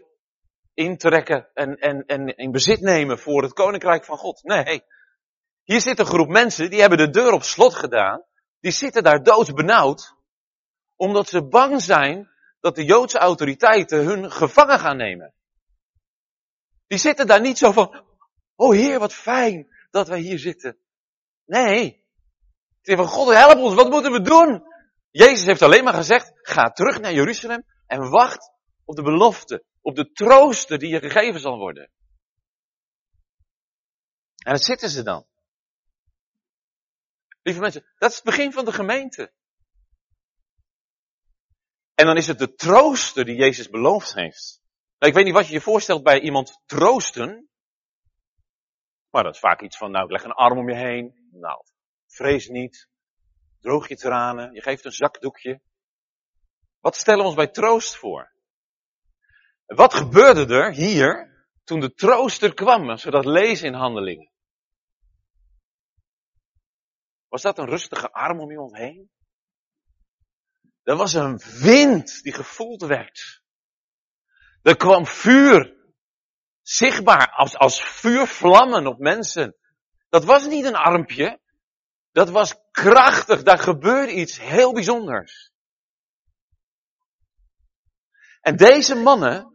intrekken 0.73 1.49
en, 1.53 1.75
en, 1.75 2.05
en 2.05 2.37
in 2.37 2.51
bezit 2.51 2.81
nemen 2.81 3.19
voor 3.19 3.43
het 3.43 3.53
koninkrijk 3.53 4.05
van 4.05 4.17
God. 4.17 4.43
Nee. 4.43 4.83
Hier 5.63 5.81
zit 5.81 5.99
een 5.99 6.05
groep 6.05 6.27
mensen, 6.27 6.69
die 6.69 6.79
hebben 6.79 6.97
de 6.97 7.09
deur 7.09 7.31
op 7.31 7.43
slot 7.43 7.73
gedaan. 7.73 8.23
Die 8.59 8.71
zitten 8.71 9.03
daar 9.03 9.23
doodsbenauwd. 9.23 10.15
Omdat 10.95 11.29
ze 11.29 11.47
bang 11.47 11.81
zijn 11.81 12.29
dat 12.59 12.75
de 12.75 12.83
Joodse 12.83 13.17
autoriteiten 13.17 14.05
hun 14.05 14.31
gevangen 14.31 14.79
gaan 14.79 14.97
nemen. 14.97 15.33
Die 16.87 16.97
zitten 16.97 17.27
daar 17.27 17.41
niet 17.41 17.57
zo 17.57 17.71
van, 17.71 18.03
oh 18.55 18.73
heer, 18.73 18.99
wat 18.99 19.13
fijn 19.13 19.67
dat 19.91 20.07
wij 20.07 20.19
hier 20.19 20.39
zitten. 20.39 20.77
Nee. 21.45 22.05
Ze 22.81 22.95
van, 22.95 23.07
God 23.07 23.33
help 23.33 23.57
ons, 23.57 23.75
wat 23.75 23.89
moeten 23.89 24.11
we 24.11 24.21
doen? 24.21 24.63
Jezus 25.11 25.45
heeft 25.45 25.61
alleen 25.61 25.83
maar 25.83 25.93
gezegd, 25.93 26.31
ga 26.41 26.69
terug 26.69 26.99
naar 26.99 27.13
Jeruzalem 27.13 27.63
en 27.87 28.09
wacht 28.09 28.51
op 28.85 28.95
de 28.95 29.01
belofte, 29.01 29.63
op 29.81 29.95
de 29.95 30.11
troosten 30.11 30.79
die 30.79 30.89
je 30.89 31.00
gegeven 31.00 31.39
zal 31.39 31.57
worden. 31.57 31.91
En 34.43 34.51
dat 34.51 34.63
zitten 34.63 34.89
ze 34.89 35.03
dan. 35.03 35.27
Lieve 37.41 37.59
mensen, 37.59 37.85
dat 37.97 38.09
is 38.09 38.15
het 38.15 38.25
begin 38.25 38.51
van 38.51 38.65
de 38.65 38.71
gemeente. 38.71 39.33
En 41.93 42.05
dan 42.05 42.17
is 42.17 42.27
het 42.27 42.39
de 42.39 42.53
trooster 42.53 43.25
die 43.25 43.35
Jezus 43.35 43.69
beloofd 43.69 44.13
heeft. 44.13 44.61
Nou, 44.97 45.11
ik 45.11 45.13
weet 45.13 45.25
niet 45.25 45.33
wat 45.33 45.47
je 45.47 45.53
je 45.53 45.61
voorstelt 45.61 46.03
bij 46.03 46.19
iemand 46.19 46.61
troosten. 46.65 47.50
Maar 49.09 49.23
dat 49.23 49.33
is 49.33 49.39
vaak 49.39 49.61
iets 49.61 49.77
van, 49.77 49.91
nou, 49.91 50.05
ik 50.05 50.11
leg 50.11 50.23
een 50.23 50.31
arm 50.31 50.57
om 50.57 50.69
je 50.69 50.75
heen. 50.75 51.29
Nou, 51.31 51.63
vrees 52.07 52.47
niet. 52.47 52.89
Droog 53.59 53.88
je 53.88 53.95
tranen. 53.95 54.53
Je 54.53 54.61
geeft 54.61 54.85
een 54.85 54.91
zakdoekje. 54.91 55.61
Wat 56.79 56.95
stellen 56.95 57.19
we 57.19 57.25
ons 57.25 57.35
bij 57.35 57.47
troost 57.47 57.95
voor? 57.95 58.33
Wat 59.75 59.93
gebeurde 59.93 60.55
er 60.55 60.73
hier 60.73 61.29
toen 61.63 61.79
de 61.79 61.93
trooster 61.93 62.53
kwam, 62.53 62.89
als 62.89 63.03
we 63.03 63.11
dat 63.11 63.25
lezen 63.25 63.67
in 63.67 63.73
handelingen? 63.73 64.31
Was 67.27 67.41
dat 67.41 67.57
een 67.57 67.69
rustige 67.69 68.11
arm 68.11 68.39
om 68.39 68.51
iemand 68.51 68.77
heen? 68.77 69.09
Er 70.83 70.95
was 70.95 71.13
een 71.13 71.41
wind 71.61 72.23
die 72.23 72.33
gevoeld 72.33 72.81
werd. 72.81 73.41
Er 74.61 74.77
kwam 74.77 75.05
vuur. 75.05 75.79
Zichtbaar 76.61 77.31
als, 77.31 77.57
als 77.57 77.83
vuurvlammen 77.83 78.87
op 78.87 78.99
mensen. 78.99 79.55
Dat 80.09 80.25
was 80.25 80.47
niet 80.47 80.65
een 80.65 80.75
armpje. 80.75 81.39
Dat 82.11 82.29
was 82.29 82.55
krachtig. 82.71 83.43
Daar 83.43 83.59
gebeurde 83.59 84.13
iets 84.13 84.39
heel 84.39 84.73
bijzonders. 84.73 85.51
En 88.41 88.55
deze 88.55 88.95
mannen, 88.95 89.50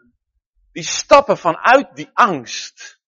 die 0.76 0.84
stappen 0.84 1.38
vanuit 1.38 1.96
die 1.96 2.10
angst. 2.12 3.00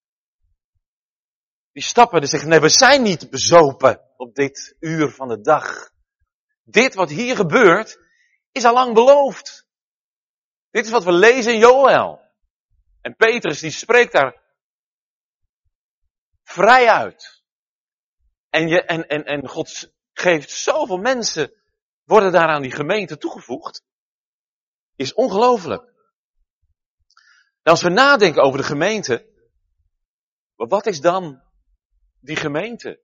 Die 1.72 1.82
stappen 1.82 2.20
en 2.20 2.28
zeggen, 2.28 2.48
nee, 2.48 2.60
we 2.60 2.68
zijn 2.68 3.02
niet 3.02 3.30
bezopen 3.30 4.00
op 4.16 4.34
dit 4.34 4.76
uur 4.80 5.10
van 5.10 5.28
de 5.28 5.40
dag. 5.40 5.90
Dit 6.64 6.94
wat 6.94 7.08
hier 7.08 7.36
gebeurt, 7.36 7.98
is 8.52 8.64
al 8.64 8.72
lang 8.72 8.94
beloofd. 8.94 9.66
Dit 10.70 10.84
is 10.84 10.90
wat 10.90 11.04
we 11.04 11.12
lezen 11.12 11.52
in 11.52 11.58
Joël. 11.58 12.20
En 13.00 13.16
Petrus 13.16 13.60
die 13.60 13.70
spreekt 13.70 14.12
daar 14.12 14.42
vrij 16.42 16.88
uit. 16.90 17.42
En, 18.50 18.68
je, 18.68 18.82
en, 18.82 19.08
en, 19.08 19.24
en 19.24 19.48
God 19.48 19.92
geeft 20.12 20.50
zoveel 20.50 20.98
mensen, 20.98 21.52
worden 22.04 22.32
daar 22.32 22.48
aan 22.48 22.62
die 22.62 22.72
gemeente 22.72 23.18
toegevoegd. 23.18 23.82
Is 24.96 25.14
ongelooflijk. 25.14 25.97
Als 27.68 27.82
we 27.82 27.88
nadenken 27.88 28.42
over 28.42 28.58
de 28.58 28.66
gemeente, 28.66 29.26
wat 30.54 30.86
is 30.86 31.00
dan 31.00 31.42
die 32.20 32.36
gemeente? 32.36 33.02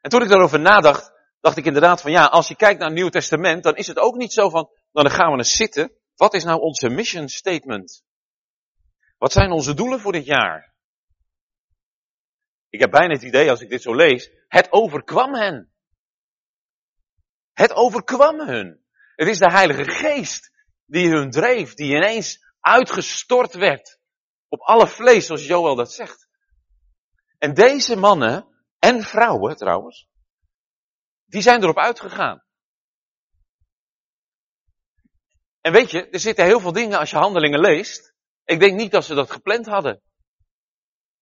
En 0.00 0.10
toen 0.10 0.22
ik 0.22 0.28
daarover 0.28 0.60
nadacht, 0.60 1.12
dacht 1.40 1.56
ik 1.56 1.64
inderdaad 1.64 2.00
van 2.00 2.10
ja, 2.10 2.24
als 2.24 2.48
je 2.48 2.56
kijkt 2.56 2.78
naar 2.78 2.88
het 2.88 2.98
Nieuw 2.98 3.08
Testament, 3.08 3.62
dan 3.62 3.76
is 3.76 3.86
het 3.86 3.98
ook 3.98 4.14
niet 4.14 4.32
zo 4.32 4.48
van, 4.48 4.70
dan 4.92 5.10
gaan 5.10 5.30
we 5.30 5.36
eens 5.36 5.56
zitten. 5.56 5.92
Wat 6.14 6.34
is 6.34 6.44
nou 6.44 6.60
onze 6.60 6.88
mission 6.88 7.28
statement? 7.28 8.02
Wat 9.18 9.32
zijn 9.32 9.50
onze 9.50 9.74
doelen 9.74 10.00
voor 10.00 10.12
dit 10.12 10.24
jaar? 10.24 10.74
Ik 12.68 12.80
heb 12.80 12.90
bijna 12.90 13.12
het 13.12 13.22
idee, 13.22 13.50
als 13.50 13.60
ik 13.60 13.68
dit 13.68 13.82
zo 13.82 13.94
lees, 13.94 14.30
het 14.48 14.72
overkwam 14.72 15.34
hen. 15.34 15.72
Het 17.52 17.72
overkwam 17.72 18.40
hun. 18.40 18.84
Het 19.14 19.28
is 19.28 19.38
de 19.38 19.50
Heilige 19.50 19.84
Geest 19.84 20.50
die 20.86 21.08
hun 21.08 21.30
dreef, 21.30 21.74
die 21.74 21.96
ineens 21.96 22.46
uitgestort 22.60 23.54
werd 23.54 23.98
op 24.48 24.60
alle 24.60 24.86
vlees, 24.86 25.26
zoals 25.26 25.46
Joel 25.46 25.74
dat 25.74 25.92
zegt. 25.92 26.28
En 27.38 27.54
deze 27.54 27.96
mannen, 27.96 28.48
en 28.78 29.02
vrouwen 29.02 29.56
trouwens, 29.56 30.08
die 31.24 31.42
zijn 31.42 31.62
erop 31.62 31.78
uitgegaan. 31.78 32.46
En 35.60 35.72
weet 35.72 35.90
je, 35.90 36.08
er 36.08 36.20
zitten 36.20 36.44
heel 36.44 36.60
veel 36.60 36.72
dingen 36.72 36.98
als 36.98 37.10
je 37.10 37.16
handelingen 37.16 37.60
leest. 37.60 38.14
Ik 38.44 38.60
denk 38.60 38.78
niet 38.78 38.90
dat 38.90 39.04
ze 39.04 39.14
dat 39.14 39.30
gepland 39.30 39.66
hadden. 39.66 40.02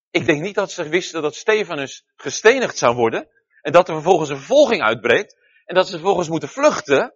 Ik 0.09 0.25
denk 0.25 0.41
niet 0.41 0.55
dat 0.55 0.71
ze 0.71 0.89
wisten 0.89 1.21
dat 1.21 1.35
Stefanus 1.35 2.05
gestenigd 2.15 2.77
zou 2.77 2.95
worden. 2.95 3.29
En 3.61 3.71
dat 3.71 3.87
er 3.87 3.93
vervolgens 3.93 4.29
een 4.29 4.37
vervolging 4.37 4.81
uitbreekt. 4.81 5.37
En 5.65 5.75
dat 5.75 5.85
ze 5.85 5.91
vervolgens 5.91 6.29
moeten 6.29 6.49
vluchten. 6.49 7.15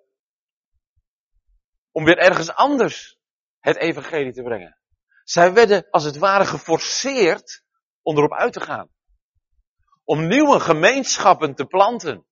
Om 1.92 2.06
weer 2.06 2.18
ergens 2.18 2.54
anders 2.54 3.21
het 3.62 3.78
evangelie 3.78 4.34
te 4.34 4.44
brengen. 4.44 4.78
Zij 5.24 5.54
werden 5.54 5.90
als 5.90 6.04
het 6.04 6.18
ware 6.18 6.46
geforceerd 6.46 7.64
om 8.02 8.18
erop 8.18 8.34
uit 8.34 8.54
te 8.54 8.60
gaan. 8.60 8.90
Om 10.04 10.28
nieuwe 10.28 10.60
gemeenschappen 10.60 11.56
te 11.56 11.66
planten. 11.66 12.26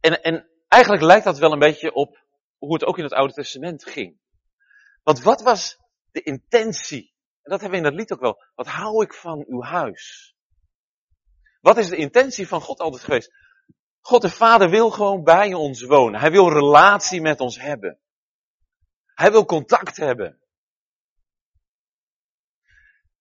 En, 0.00 0.22
en 0.22 0.50
eigenlijk 0.68 1.02
lijkt 1.02 1.24
dat 1.24 1.38
wel 1.38 1.52
een 1.52 1.58
beetje 1.58 1.92
op 1.92 2.24
hoe 2.58 2.72
het 2.72 2.84
ook 2.84 2.98
in 2.98 3.04
het 3.04 3.12
Oude 3.12 3.32
Testament 3.32 3.84
ging. 3.84 4.20
Want 5.02 5.22
wat 5.22 5.42
was 5.42 5.78
de 6.10 6.22
intentie? 6.22 7.14
En 7.42 7.50
dat 7.50 7.60
hebben 7.60 7.80
we 7.80 7.86
in 7.86 7.90
dat 7.92 8.00
lied 8.00 8.12
ook 8.12 8.20
wel. 8.20 8.44
Wat 8.54 8.66
hou 8.66 9.04
ik 9.04 9.14
van 9.14 9.44
uw 9.48 9.62
huis? 9.62 10.35
Wat 11.66 11.76
is 11.76 11.88
de 11.88 11.96
intentie 11.96 12.48
van 12.48 12.60
God 12.60 12.80
altijd 12.80 13.04
geweest? 13.04 13.32
God 14.00 14.22
de 14.22 14.30
Vader 14.30 14.70
wil 14.70 14.90
gewoon 14.90 15.24
bij 15.24 15.54
ons 15.54 15.82
wonen. 15.82 16.20
Hij 16.20 16.30
wil 16.30 16.52
relatie 16.52 17.20
met 17.20 17.40
ons 17.40 17.60
hebben. 17.60 18.00
Hij 19.14 19.30
wil 19.30 19.44
contact 19.44 19.96
hebben. 19.96 20.40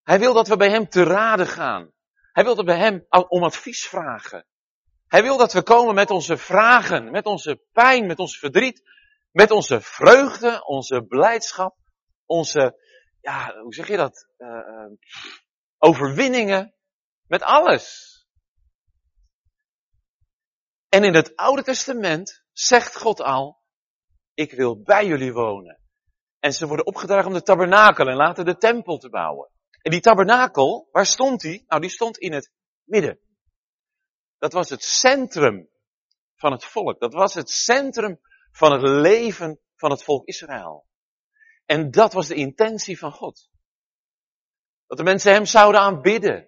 Hij 0.04 0.20
wil 0.20 0.34
dat 0.34 0.48
we 0.48 0.58
bij 0.58 0.70
Hem 0.70 0.90
te 0.90 1.04
raden 1.04 1.48
gaan. 1.48 1.92
Hij 2.32 2.44
wil 2.44 2.56
dat 2.56 2.66
we 2.66 2.72
bij 2.72 2.82
Hem 2.82 3.06
om 3.28 3.44
advies 3.44 3.88
vragen. 3.88 4.46
Hij 5.08 5.22
wil 5.22 5.38
dat 5.38 5.54
we 5.54 5.64
komen 5.64 5.96
met 5.96 6.10
onze 6.10 6.38
vragen, 6.38 7.12
met 7.12 7.26
onze 7.26 7.62
pijn, 7.72 8.06
met 8.06 8.20
ons 8.20 8.40
verdriet, 8.40 8.82
met 9.32 9.52
onze 9.52 9.82
vreugde, 9.82 10.66
onze 10.66 11.02
blijdschap, 11.02 11.78
onze, 12.26 12.82
ja, 13.22 13.60
hoe 13.60 13.74
zeg 13.74 13.88
je 13.88 13.98
dat? 13.98 14.28
Uh, 14.38 14.88
overwinningen, 15.78 16.74
met 17.28 17.42
alles. 17.42 18.15
En 20.96 21.04
in 21.04 21.16
het 21.16 21.36
Oude 21.36 21.64
Testament 21.64 22.44
zegt 22.52 22.98
God 22.98 23.22
al, 23.22 23.62
ik 24.34 24.52
wil 24.52 24.82
bij 24.82 25.06
jullie 25.06 25.34
wonen. 25.34 25.80
En 26.40 26.54
ze 26.54 26.68
worden 26.68 26.86
opgedragen 26.86 27.28
om 27.28 27.34
de 27.34 27.42
tabernakel 27.42 28.08
en 28.08 28.16
later 28.16 28.46
de 28.46 28.58
tempel 28.58 28.98
te 28.98 29.10
bouwen. 29.10 29.50
En 29.82 29.92
die 29.92 30.00
tabernakel, 30.00 30.88
waar 30.92 31.06
stond 31.06 31.42
die? 31.42 31.64
Nou, 31.68 31.82
die 31.82 31.90
stond 31.90 32.18
in 32.18 32.34
het 32.34 32.52
midden. 32.84 33.20
Dat 34.38 34.54
was 34.54 34.70
het 34.70 34.84
centrum 34.84 35.70
van 36.36 36.52
het 36.52 36.66
volk. 36.66 37.00
Dat 37.00 37.14
was 37.14 37.34
het 37.34 37.50
centrum 37.50 38.20
van 38.52 38.72
het 38.72 38.82
leven 38.82 39.60
van 39.76 39.92
het 39.92 40.04
volk 40.04 40.28
Israël. 40.28 40.88
En 41.66 41.92
dat 41.92 42.14
was 42.14 42.28
de 42.28 42.36
intentie 42.36 43.00
van 43.00 43.12
God. 43.12 43.50
Dat 44.88 44.98
de 44.98 45.04
mensen 45.04 45.34
hem 45.34 45.46
zouden 45.46 45.82
aanbidden. 45.82 46.48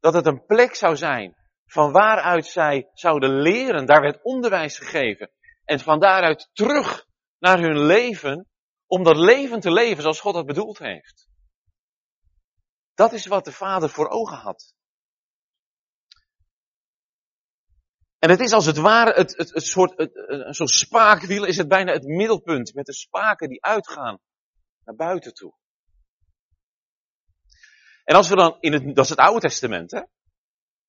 Dat 0.00 0.14
het 0.14 0.26
een 0.26 0.44
plek 0.44 0.74
zou 0.74 0.96
zijn 0.96 1.40
van 1.72 1.92
waaruit 1.92 2.46
zij 2.46 2.90
zouden 2.92 3.40
leren. 3.40 3.86
Daar 3.86 4.00
werd 4.00 4.22
onderwijs 4.22 4.78
gegeven. 4.78 5.30
En 5.64 5.80
van 5.80 6.00
daaruit 6.00 6.50
terug 6.52 7.06
naar 7.38 7.58
hun 7.58 7.78
leven, 7.78 8.48
om 8.86 9.02
dat 9.02 9.16
leven 9.16 9.60
te 9.60 9.70
leven 9.70 10.02
zoals 10.02 10.20
God 10.20 10.34
dat 10.34 10.46
bedoeld 10.46 10.78
heeft. 10.78 11.28
Dat 12.94 13.12
is 13.12 13.26
wat 13.26 13.44
de 13.44 13.52
Vader 13.52 13.90
voor 13.90 14.08
ogen 14.08 14.36
had. 14.36 14.74
En 18.18 18.30
het 18.30 18.40
is 18.40 18.52
als 18.52 18.66
het 18.66 18.76
ware 18.76 19.12
het, 19.12 19.36
het, 19.36 19.50
het 19.50 19.64
soort, 19.64 19.98
het, 19.98 20.10
een 20.14 20.54
soort 20.54 20.70
spaakwiel 20.70 21.44
is 21.44 21.56
het 21.56 21.68
bijna 21.68 21.92
het 21.92 22.04
middelpunt 22.04 22.74
met 22.74 22.86
de 22.86 22.94
spaken 22.94 23.48
die 23.48 23.64
uitgaan 23.64 24.20
naar 24.84 24.96
buiten 24.96 25.34
toe. 25.34 25.54
En 28.04 28.16
als 28.16 28.28
we 28.28 28.36
dan 28.36 28.56
in 28.60 28.72
het, 28.72 28.94
dat 28.94 29.04
is 29.04 29.10
het 29.10 29.18
Oude 29.18 29.40
Testament, 29.40 29.90
hè? 29.90 30.02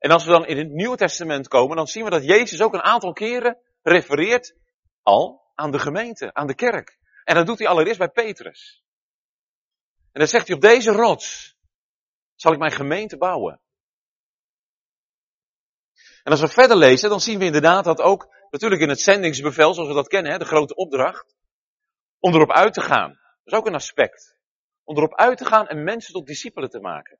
En 0.03 0.11
als 0.11 0.25
we 0.25 0.31
dan 0.31 0.45
in 0.45 0.57
het 0.57 0.69
Nieuwe 0.69 0.97
Testament 0.97 1.47
komen, 1.47 1.75
dan 1.75 1.87
zien 1.87 2.03
we 2.03 2.09
dat 2.09 2.23
Jezus 2.23 2.61
ook 2.61 2.73
een 2.73 2.81
aantal 2.81 3.13
keren 3.13 3.57
refereert 3.81 4.55
al 5.01 5.51
aan 5.55 5.71
de 5.71 5.79
gemeente, 5.79 6.33
aan 6.33 6.47
de 6.47 6.55
kerk. 6.55 6.97
En 7.23 7.35
dat 7.35 7.45
doet 7.45 7.59
hij 7.59 7.67
allereerst 7.67 7.99
bij 7.99 8.09
Petrus. 8.09 8.83
En 10.11 10.19
dan 10.19 10.27
zegt 10.27 10.47
hij, 10.47 10.55
op 10.55 10.61
deze 10.61 10.91
rots 10.91 11.57
zal 12.35 12.51
ik 12.51 12.59
mijn 12.59 12.71
gemeente 12.71 13.17
bouwen. 13.17 13.61
En 16.23 16.31
als 16.31 16.41
we 16.41 16.47
verder 16.47 16.77
lezen, 16.77 17.09
dan 17.09 17.21
zien 17.21 17.39
we 17.39 17.45
inderdaad 17.45 17.83
dat 17.83 18.01
ook, 18.01 18.35
natuurlijk 18.49 18.81
in 18.81 18.89
het 18.89 19.01
zendingsbevel, 19.01 19.73
zoals 19.73 19.89
we 19.89 19.95
dat 19.95 20.07
kennen, 20.07 20.31
hè, 20.31 20.37
de 20.37 20.45
grote 20.45 20.75
opdracht, 20.75 21.35
om 22.19 22.33
erop 22.33 22.51
uit 22.51 22.73
te 22.73 22.81
gaan. 22.81 23.09
Dat 23.09 23.53
is 23.53 23.59
ook 23.59 23.67
een 23.67 23.75
aspect. 23.75 24.37
Om 24.83 24.97
erop 24.97 25.15
uit 25.15 25.37
te 25.37 25.45
gaan 25.45 25.67
en 25.67 25.83
mensen 25.83 26.13
tot 26.13 26.27
discipelen 26.27 26.69
te 26.69 26.79
maken. 26.79 27.19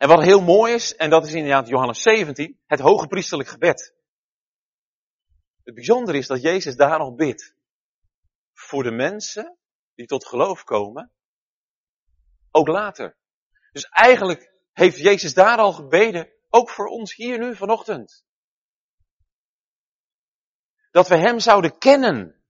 En 0.00 0.08
wat 0.08 0.22
heel 0.22 0.42
mooi 0.42 0.74
is, 0.74 0.96
en 0.96 1.10
dat 1.10 1.26
is 1.26 1.32
inderdaad 1.32 1.68
Johannes 1.68 2.02
17, 2.02 2.60
het 2.66 2.80
hoge 2.80 3.06
priesterlijk 3.06 3.48
gebed. 3.48 3.94
Het 5.62 5.74
bijzondere 5.74 6.18
is 6.18 6.26
dat 6.26 6.42
Jezus 6.42 6.76
daar 6.76 6.98
nog 6.98 7.14
bidt. 7.14 7.54
Voor 8.52 8.82
de 8.82 8.90
mensen 8.90 9.58
die 9.94 10.06
tot 10.06 10.26
geloof 10.26 10.64
komen, 10.64 11.12
ook 12.50 12.68
later. 12.68 13.16
Dus 13.72 13.84
eigenlijk 13.84 14.52
heeft 14.72 14.98
Jezus 14.98 15.34
daar 15.34 15.58
al 15.58 15.72
gebeden 15.72 16.32
ook 16.48 16.70
voor 16.70 16.86
ons 16.86 17.14
hier 17.14 17.38
nu 17.38 17.56
vanochtend. 17.56 18.24
Dat 20.90 21.08
we 21.08 21.16
Hem 21.16 21.40
zouden 21.40 21.78
kennen. 21.78 22.42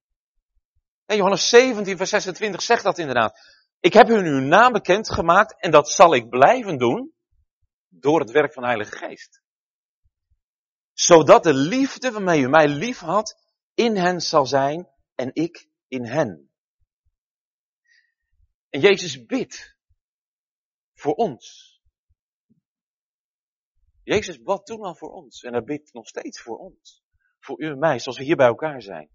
En 1.06 1.16
Johannes 1.16 1.48
17, 1.48 1.96
vers 1.96 2.10
26 2.10 2.62
zegt 2.62 2.82
dat 2.82 2.98
inderdaad. 2.98 3.38
Ik 3.80 3.92
heb 3.92 4.08
hun 4.08 4.24
uw 4.24 4.40
naam 4.40 4.72
bekend 4.72 5.10
gemaakt 5.10 5.60
en 5.60 5.70
dat 5.70 5.90
zal 5.90 6.14
ik 6.14 6.28
blijven 6.28 6.78
doen 6.78 7.18
door 8.00 8.20
het 8.20 8.30
werk 8.30 8.52
van 8.52 8.62
de 8.62 8.68
Heilige 8.68 8.96
Geest. 8.96 9.42
Zodat 10.92 11.42
de 11.42 11.54
liefde 11.54 12.10
waarmee 12.10 12.40
u 12.40 12.48
mij 12.48 12.68
lief 12.68 12.98
had 12.98 13.48
in 13.74 13.96
hen 13.96 14.20
zal 14.20 14.46
zijn 14.46 14.88
en 15.14 15.30
ik 15.34 15.68
in 15.88 16.04
hen. 16.04 16.50
En 18.68 18.80
Jezus 18.80 19.26
bidt 19.26 19.76
voor 20.94 21.14
ons. 21.14 21.68
Jezus 24.02 24.42
bad 24.42 24.66
toen 24.66 24.82
al 24.82 24.94
voor 24.94 25.10
ons 25.10 25.42
en 25.42 25.52
hij 25.52 25.62
bidt 25.62 25.92
nog 25.92 26.06
steeds 26.06 26.40
voor 26.40 26.58
ons. 26.58 27.04
Voor 27.38 27.60
u 27.60 27.66
en 27.66 27.78
mij, 27.78 27.98
zoals 27.98 28.18
we 28.18 28.24
hier 28.24 28.36
bij 28.36 28.46
elkaar 28.46 28.82
zijn. 28.82 29.10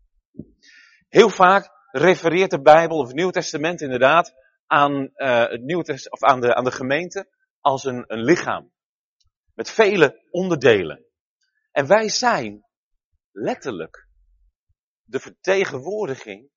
Heel 1.08 1.30
vaak 1.30 1.70
refereert 1.92 2.52
de 2.52 2.62
Bijbel 2.62 2.98
of 2.98 3.08
het 3.08 3.16
Nieuw 3.16 3.30
Testament 3.30 3.82
inderdaad 3.82 4.34
aan, 4.66 5.10
uh, 5.16 5.48
het 5.48 5.62
Nieuw 5.62 5.82
of 6.10 6.24
aan, 6.24 6.42
de, 6.42 6.56
aan 6.56 6.64
de 6.64 6.72
gemeente 6.72 7.30
als 7.60 7.84
een, 7.84 8.04
een 8.08 8.24
lichaam. 8.24 8.74
Met 9.56 9.70
vele 9.70 10.28
onderdelen. 10.30 11.06
En 11.72 11.88
wij 11.88 12.10
zijn 12.10 12.66
letterlijk 13.32 14.08
de 15.04 15.20
vertegenwoordiging 15.20 16.50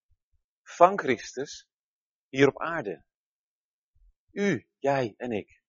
van 0.62 0.98
Christus 0.98 1.68
hier 2.28 2.48
op 2.48 2.60
aarde. 2.60 3.04
U, 4.30 4.68
jij 4.78 5.14
en 5.16 5.30
ik. 5.30 5.62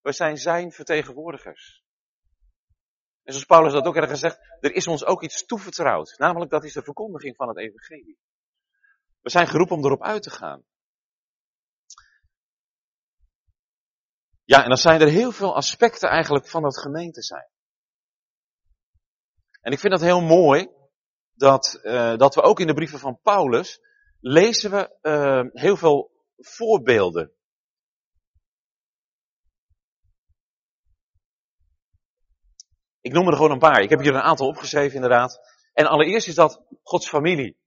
We 0.00 0.12
zijn 0.12 0.36
zijn 0.36 0.72
vertegenwoordigers. 0.72 1.84
En 3.22 3.32
zoals 3.32 3.46
Paulus 3.46 3.72
dat 3.72 3.84
ook 3.84 3.96
ergens 3.96 4.20
zegt, 4.20 4.38
er 4.60 4.74
is 4.74 4.86
ons 4.86 5.04
ook 5.04 5.22
iets 5.22 5.44
toevertrouwd. 5.44 6.18
Namelijk 6.18 6.50
dat 6.50 6.64
is 6.64 6.72
de 6.72 6.82
verkondiging 6.82 7.36
van 7.36 7.48
het 7.48 7.58
evangelie. 7.58 8.18
We 9.20 9.30
zijn 9.30 9.46
geroepen 9.46 9.76
om 9.76 9.84
erop 9.84 10.02
uit 10.02 10.22
te 10.22 10.30
gaan. 10.30 10.64
Ja, 14.50 14.62
en 14.62 14.68
dan 14.68 14.76
zijn 14.76 15.00
er 15.00 15.08
heel 15.08 15.32
veel 15.32 15.54
aspecten 15.54 16.08
eigenlijk 16.08 16.46
van 16.46 16.62
dat 16.62 16.78
gemeente 16.78 17.22
zijn. 17.22 17.48
En 19.60 19.72
ik 19.72 19.78
vind 19.78 19.92
dat 19.92 20.02
heel 20.02 20.20
mooi 20.20 20.70
dat, 21.32 21.80
uh, 21.82 22.16
dat 22.16 22.34
we 22.34 22.42
ook 22.42 22.60
in 22.60 22.66
de 22.66 22.74
brieven 22.74 22.98
van 22.98 23.20
Paulus 23.22 23.80
lezen 24.20 24.70
we 24.70 24.98
uh, 25.02 25.62
heel 25.62 25.76
veel 25.76 26.10
voorbeelden 26.36 27.32
Ik 33.00 33.12
noem 33.12 33.26
er 33.26 33.34
gewoon 33.34 33.50
een 33.50 33.58
paar. 33.58 33.80
Ik 33.80 33.90
heb 33.90 34.00
hier 34.00 34.14
een 34.14 34.20
aantal 34.20 34.46
opgeschreven 34.46 34.94
inderdaad. 34.94 35.38
En 35.72 35.86
allereerst 35.86 36.28
is 36.28 36.34
dat 36.34 36.62
Gods 36.82 37.08
familie. 37.08 37.58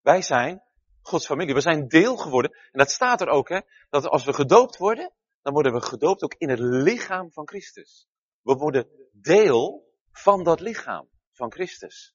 Wij 0.00 0.22
zijn 0.22 0.62
Gods 1.02 1.26
familie. 1.26 1.54
We 1.54 1.60
zijn 1.60 1.88
deel 1.88 2.16
geworden. 2.16 2.50
En 2.50 2.78
dat 2.78 2.90
staat 2.90 3.20
er 3.20 3.28
ook, 3.28 3.48
hè. 3.48 3.60
Dat 3.90 4.06
als 4.06 4.24
we 4.24 4.32
gedoopt 4.32 4.76
worden, 4.76 5.12
dan 5.42 5.52
worden 5.52 5.72
we 5.72 5.80
gedoopt 5.80 6.22
ook 6.22 6.34
in 6.34 6.48
het 6.48 6.58
lichaam 6.58 7.32
van 7.32 7.48
Christus. 7.48 8.08
We 8.42 8.54
worden 8.54 8.88
deel 9.12 9.88
van 10.12 10.44
dat 10.44 10.60
lichaam 10.60 11.08
van 11.32 11.52
Christus. 11.52 12.14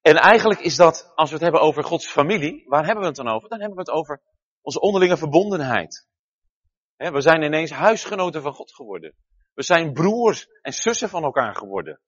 En 0.00 0.16
eigenlijk 0.16 0.60
is 0.60 0.76
dat, 0.76 1.12
als 1.14 1.28
we 1.28 1.34
het 1.34 1.44
hebben 1.44 1.60
over 1.60 1.84
Gods 1.84 2.10
familie, 2.10 2.64
waar 2.68 2.84
hebben 2.84 3.02
we 3.02 3.08
het 3.08 3.16
dan 3.16 3.28
over? 3.28 3.48
Dan 3.48 3.58
hebben 3.60 3.76
we 3.76 3.82
het 3.82 4.00
over 4.00 4.22
onze 4.60 4.80
onderlinge 4.80 5.16
verbondenheid. 5.16 6.06
we 6.96 7.20
zijn 7.20 7.42
ineens 7.42 7.70
huisgenoten 7.70 8.42
van 8.42 8.52
God 8.52 8.74
geworden. 8.74 9.14
We 9.54 9.62
zijn 9.62 9.92
broers 9.92 10.46
en 10.62 10.72
zussen 10.72 11.08
van 11.08 11.22
elkaar 11.22 11.54
geworden. 11.54 12.00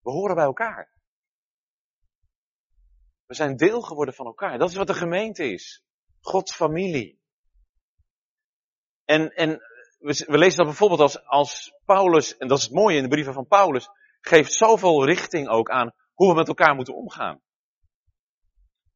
We 0.00 0.10
horen 0.10 0.34
bij 0.34 0.44
elkaar. 0.44 0.92
We 3.26 3.34
zijn 3.34 3.56
deel 3.56 3.82
geworden 3.82 4.14
van 4.14 4.26
elkaar. 4.26 4.58
Dat 4.58 4.70
is 4.70 4.76
wat 4.76 4.86
de 4.86 4.94
gemeente 4.94 5.52
is. 5.52 5.84
Gods 6.20 6.54
familie. 6.54 7.20
En, 9.04 9.34
en 9.34 9.50
we, 9.98 10.24
we 10.26 10.38
lezen 10.38 10.56
dat 10.56 10.66
bijvoorbeeld 10.66 11.00
als, 11.00 11.24
als 11.24 11.72
Paulus, 11.84 12.36
en 12.36 12.48
dat 12.48 12.58
is 12.58 12.64
het 12.64 12.72
mooie 12.72 12.96
in 12.96 13.02
de 13.02 13.08
brieven 13.08 13.32
van 13.32 13.46
Paulus, 13.46 13.88
geeft 14.20 14.52
zoveel 14.52 15.04
richting 15.04 15.48
ook 15.48 15.70
aan 15.70 15.92
hoe 16.14 16.28
we 16.28 16.34
met 16.34 16.48
elkaar 16.48 16.74
moeten 16.74 16.94
omgaan. 16.94 17.42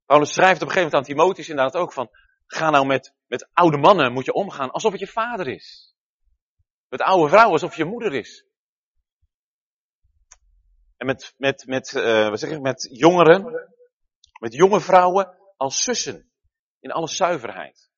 Paulus 0.07 0.33
schrijft 0.33 0.63
op 0.63 0.69
een 0.69 0.73
gegeven 0.73 0.91
moment 0.91 0.95
aan 1.09 1.17
Timotheus 1.17 1.49
inderdaad 1.49 1.77
ook 1.81 1.93
van, 1.93 2.11
ga 2.47 2.71
nou 2.71 2.87
met, 2.87 3.15
met 3.27 3.49
oude 3.53 3.77
mannen 3.77 4.13
moet 4.13 4.25
je 4.25 4.33
omgaan 4.33 4.71
alsof 4.71 4.91
het 4.91 5.01
je 5.01 5.07
vader 5.07 5.49
is. 5.49 5.95
Met 6.89 7.01
oude 7.01 7.29
vrouwen 7.29 7.53
alsof 7.53 7.77
je 7.77 7.85
moeder 7.85 8.15
is. 8.15 8.47
En 10.97 11.07
met, 11.07 11.35
met, 11.37 11.67
met, 11.67 11.93
uh, 11.93 12.29
wat 12.29 12.41
zeg 12.41 12.51
ik, 12.51 12.61
met 12.61 12.89
jongeren, 12.93 13.71
met 14.41 14.55
jonge 14.55 14.81
vrouwen 14.81 15.39
als 15.57 15.83
zussen. 15.83 16.32
In 16.83 16.91
alle 16.91 17.09
zuiverheid. 17.09 17.91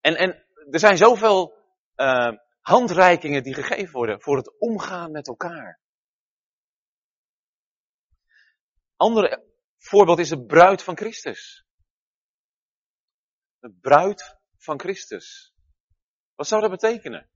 En, 0.00 0.16
en 0.16 0.46
er 0.70 0.78
zijn 0.78 0.96
zoveel 0.96 1.54
uh, 1.96 2.32
handreikingen 2.60 3.42
die 3.42 3.54
gegeven 3.54 3.92
worden 3.92 4.20
voor 4.20 4.36
het 4.36 4.58
omgaan 4.58 5.10
met 5.10 5.26
elkaar. 5.26 5.80
Andere 8.96 9.44
voorbeeld 9.76 10.18
is 10.18 10.28
de 10.28 10.46
bruid 10.46 10.82
van 10.82 10.96
Christus. 10.96 11.66
De 13.58 13.72
bruid 13.80 14.38
van 14.56 14.80
Christus. 14.80 15.54
Wat 16.34 16.46
zou 16.46 16.60
dat 16.60 16.70
betekenen? 16.70 17.30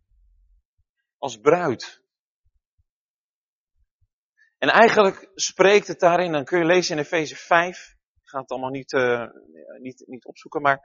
Als 1.19 1.37
bruid. 1.37 2.03
En 4.59 4.69
eigenlijk 4.69 5.31
spreekt 5.35 5.87
het 5.87 6.01
daarin, 6.01 6.33
dan 6.33 6.45
kun 6.45 6.59
je 6.59 6.65
lezen 6.65 6.97
in 6.97 7.03
Efeze 7.03 7.37
5. 7.37 7.99
Ga 8.31 8.41
het 8.41 8.51
allemaal 8.51 8.71
niet, 8.71 8.93
uh, 8.93 9.27
niet, 9.79 10.03
niet 10.07 10.25
opzoeken, 10.25 10.63
maar 10.63 10.81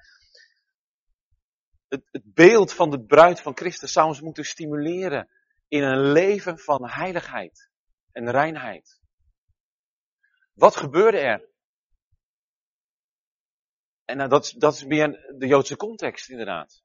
het, 1.88 2.04
het 2.12 2.34
beeld 2.34 2.74
van 2.74 2.90
de 2.90 3.06
bruid 3.06 3.42
van 3.42 3.58
Christus 3.58 3.92
zou 3.92 4.08
ons 4.08 4.22
moeten 4.22 4.46
stimuleren 4.46 5.30
in 5.68 5.84
een 5.84 6.12
leven 6.12 6.60
van 6.60 6.90
heiligheid 6.90 7.70
en 8.12 8.32
reinheid. 8.32 9.00
Wat 10.54 10.76
gebeurde 10.76 11.18
er? 11.18 11.50
En 14.06 14.18
nou, 14.18 14.30
dat, 14.30 14.54
dat 14.58 14.74
is 14.74 14.86
meer 14.86 15.34
de 15.38 15.48
Joodse 15.48 15.76
context 15.76 16.30
inderdaad. 16.30 16.84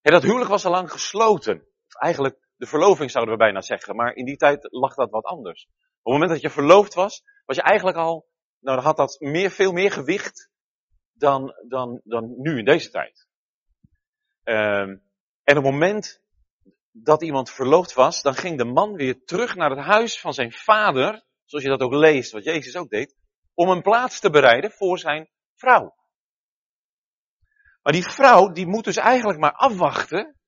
Dat 0.00 0.22
huwelijk 0.22 0.50
was 0.50 0.64
al 0.64 0.70
lang 0.70 0.90
gesloten. 0.90 1.60
Of 1.86 1.94
eigenlijk 1.94 2.48
de 2.56 2.66
verloving 2.66 3.10
zouden 3.10 3.34
we 3.34 3.40
bijna 3.40 3.60
zeggen, 3.60 3.96
maar 3.96 4.14
in 4.14 4.24
die 4.24 4.36
tijd 4.36 4.66
lag 4.70 4.94
dat 4.94 5.10
wat 5.10 5.24
anders. 5.24 5.66
Op 6.02 6.12
het 6.12 6.12
moment 6.12 6.30
dat 6.30 6.40
je 6.40 6.50
verloofd 6.50 6.94
was, 6.94 7.22
was 7.44 7.56
je 7.56 7.62
eigenlijk 7.62 7.96
al, 7.96 8.26
nou 8.64 8.76
dan 8.76 8.84
had 8.84 8.96
dat 8.96 9.20
meer, 9.20 9.50
veel 9.50 9.72
meer 9.72 9.92
gewicht 9.92 10.50
dan, 11.12 11.54
dan, 11.68 12.00
dan 12.04 12.34
nu 12.36 12.58
in 12.58 12.64
deze 12.64 12.90
tijd. 12.90 13.26
Um, 14.44 15.02
en 15.44 15.56
op 15.58 15.64
het 15.64 15.72
moment 15.72 16.22
dat 16.90 17.22
iemand 17.22 17.50
verloofd 17.50 17.92
was, 17.94 18.22
dan 18.22 18.34
ging 18.34 18.58
de 18.58 18.64
man 18.64 18.94
weer 18.94 19.24
terug 19.24 19.54
naar 19.54 19.70
het 19.70 19.84
huis 19.86 20.20
van 20.20 20.34
zijn 20.34 20.52
vader, 20.52 21.24
zoals 21.44 21.64
je 21.64 21.70
dat 21.70 21.80
ook 21.80 21.92
leest, 21.92 22.32
wat 22.32 22.44
Jezus 22.44 22.76
ook 22.76 22.90
deed, 22.90 23.16
om 23.54 23.68
een 23.68 23.82
plaats 23.82 24.20
te 24.20 24.30
bereiden 24.30 24.70
voor 24.70 24.98
zijn 24.98 25.28
vrouw. 25.54 25.94
Maar 27.82 27.92
die 27.92 28.10
vrouw, 28.10 28.52
die 28.52 28.66
moet 28.66 28.84
dus 28.84 28.96
eigenlijk 28.96 29.38
maar 29.38 29.52
afwachten, 29.52 30.38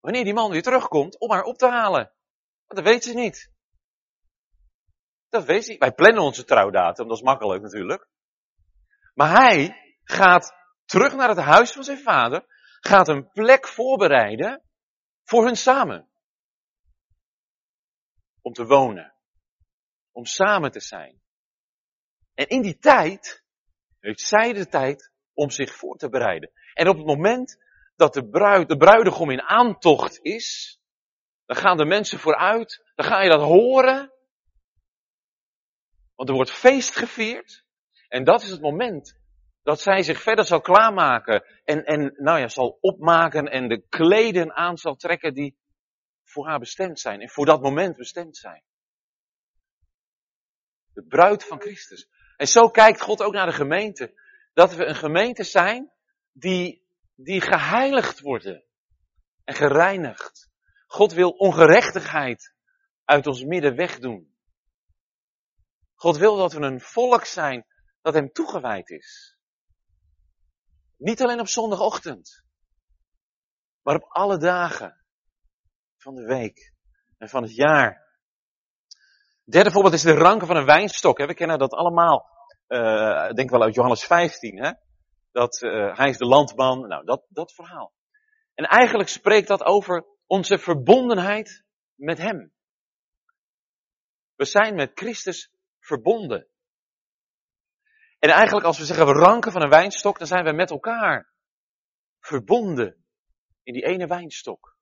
wanneer 0.00 0.24
die 0.24 0.34
man 0.34 0.50
weer 0.50 0.62
terugkomt, 0.62 1.18
om 1.18 1.30
haar 1.30 1.42
op 1.42 1.58
te 1.58 1.68
halen. 1.68 2.12
Want 2.66 2.84
dat 2.84 2.92
weet 2.92 3.04
ze 3.04 3.14
niet. 3.14 3.52
Dat 5.34 5.46
niet. 5.46 5.78
Wij 5.78 5.92
plannen 5.92 6.22
onze 6.22 6.44
trouwdatum, 6.44 7.08
dat 7.08 7.16
is 7.16 7.22
makkelijk 7.22 7.62
natuurlijk. 7.62 8.08
Maar 9.14 9.30
hij 9.30 9.76
gaat 10.04 10.54
terug 10.84 11.14
naar 11.14 11.28
het 11.28 11.38
huis 11.38 11.72
van 11.72 11.84
zijn 11.84 11.98
vader, 11.98 12.44
gaat 12.80 13.08
een 13.08 13.30
plek 13.30 13.68
voorbereiden 13.68 14.62
voor 15.24 15.44
hun 15.44 15.56
samen. 15.56 16.08
Om 18.42 18.52
te 18.52 18.66
wonen. 18.66 19.14
Om 20.12 20.24
samen 20.24 20.70
te 20.70 20.80
zijn. 20.80 21.20
En 22.34 22.48
in 22.48 22.62
die 22.62 22.78
tijd 22.78 23.44
heeft 24.00 24.20
zij 24.20 24.52
de 24.52 24.66
tijd 24.66 25.12
om 25.32 25.50
zich 25.50 25.74
voor 25.74 25.96
te 25.96 26.08
bereiden. 26.08 26.50
En 26.74 26.88
op 26.88 26.96
het 26.96 27.06
moment 27.06 27.56
dat 27.96 28.14
de, 28.14 28.28
bruid, 28.28 28.68
de 28.68 28.76
bruidegom 28.76 29.30
in 29.30 29.42
aantocht 29.42 30.18
is, 30.22 30.78
dan 31.46 31.56
gaan 31.56 31.76
de 31.76 31.86
mensen 31.86 32.18
vooruit, 32.18 32.92
dan 32.94 33.06
ga 33.06 33.22
je 33.22 33.30
dat 33.30 33.40
horen. 33.40 34.13
Want 36.24 36.38
er 36.38 36.44
wordt 36.44 36.60
feest 36.60 36.96
gevierd. 36.96 37.64
En 38.08 38.24
dat 38.24 38.42
is 38.42 38.50
het 38.50 38.60
moment 38.60 39.18
dat 39.62 39.80
zij 39.80 40.02
zich 40.02 40.22
verder 40.22 40.44
zal 40.44 40.60
klaarmaken 40.60 41.44
en, 41.64 41.84
en 41.84 42.14
nou 42.16 42.38
ja, 42.38 42.48
zal 42.48 42.78
opmaken 42.80 43.46
en 43.46 43.68
de 43.68 43.86
kleden 43.88 44.52
aan 44.52 44.78
zal 44.78 44.94
trekken 44.94 45.34
die 45.34 45.56
voor 46.22 46.46
haar 46.46 46.58
bestemd 46.58 47.00
zijn 47.00 47.20
en 47.20 47.28
voor 47.28 47.46
dat 47.46 47.62
moment 47.62 47.96
bestemd 47.96 48.36
zijn. 48.36 48.62
De 50.92 51.02
bruid 51.02 51.44
van 51.44 51.60
Christus. 51.60 52.08
En 52.36 52.46
zo 52.46 52.68
kijkt 52.68 53.00
God 53.00 53.22
ook 53.22 53.32
naar 53.32 53.46
de 53.46 53.52
gemeente. 53.52 54.20
Dat 54.52 54.74
we 54.74 54.84
een 54.84 54.94
gemeente 54.94 55.44
zijn 55.44 55.92
die, 56.32 56.86
die 57.14 57.40
geheiligd 57.40 58.20
worden 58.20 58.64
en 59.44 59.54
gereinigd. 59.54 60.50
God 60.86 61.12
wil 61.12 61.30
ongerechtigheid 61.30 62.54
uit 63.04 63.26
ons 63.26 63.44
midden 63.44 63.76
wegdoen. 63.76 64.33
God 65.94 66.16
wil 66.16 66.36
dat 66.36 66.52
we 66.52 66.60
een 66.60 66.80
volk 66.80 67.24
zijn 67.24 67.66
dat 68.02 68.14
hem 68.14 68.32
toegewijd 68.32 68.90
is. 68.90 69.38
Niet 70.96 71.22
alleen 71.22 71.40
op 71.40 71.48
zondagochtend, 71.48 72.44
maar 73.82 73.94
op 73.94 74.04
alle 74.08 74.38
dagen 74.38 75.04
van 75.96 76.14
de 76.14 76.24
week 76.24 76.72
en 77.18 77.28
van 77.28 77.42
het 77.42 77.54
jaar. 77.54 78.02
Derde 79.44 79.70
voorbeeld 79.70 79.94
is 79.94 80.02
de 80.02 80.14
ranken 80.14 80.46
van 80.46 80.56
een 80.56 80.64
wijnstok. 80.64 81.18
We 81.18 81.34
kennen 81.34 81.58
dat 81.58 81.72
allemaal, 81.72 82.26
uh, 82.68 83.30
denk 83.30 83.50
wel 83.50 83.62
uit 83.62 83.74
Johannes 83.74 84.04
15. 84.04 84.62
Hè? 84.62 84.72
Dat 85.32 85.62
uh, 85.62 85.96
hij 85.96 86.08
is 86.08 86.18
de 86.18 86.26
landman. 86.26 86.88
Nou, 86.88 87.04
dat, 87.04 87.26
dat 87.28 87.52
verhaal. 87.52 87.92
En 88.54 88.64
eigenlijk 88.64 89.08
spreekt 89.08 89.48
dat 89.48 89.62
over 89.62 90.06
onze 90.26 90.58
verbondenheid 90.58 91.64
met 91.94 92.18
hem. 92.18 92.52
We 94.34 94.44
zijn 94.44 94.74
met 94.74 94.90
Christus 94.94 95.53
verbonden. 95.84 96.48
En 98.18 98.30
eigenlijk 98.30 98.66
als 98.66 98.78
we 98.78 98.84
zeggen 98.84 99.06
we 99.06 99.12
ranken 99.12 99.52
van 99.52 99.62
een 99.62 99.68
wijnstok, 99.68 100.18
dan 100.18 100.26
zijn 100.26 100.44
we 100.44 100.52
met 100.52 100.70
elkaar 100.70 101.32
verbonden 102.20 103.04
in 103.62 103.72
die 103.72 103.84
ene 103.84 104.06
wijnstok. 104.06 104.76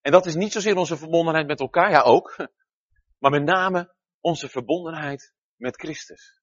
En 0.00 0.12
dat 0.12 0.26
is 0.26 0.34
niet 0.34 0.52
zozeer 0.52 0.76
onze 0.76 0.96
verbondenheid 0.96 1.46
met 1.46 1.60
elkaar, 1.60 1.90
ja 1.90 2.00
ook, 2.00 2.36
maar 3.20 3.30
met 3.30 3.44
name 3.44 3.94
onze 4.20 4.48
verbondenheid 4.48 5.34
met 5.56 5.76
Christus. 5.76 6.40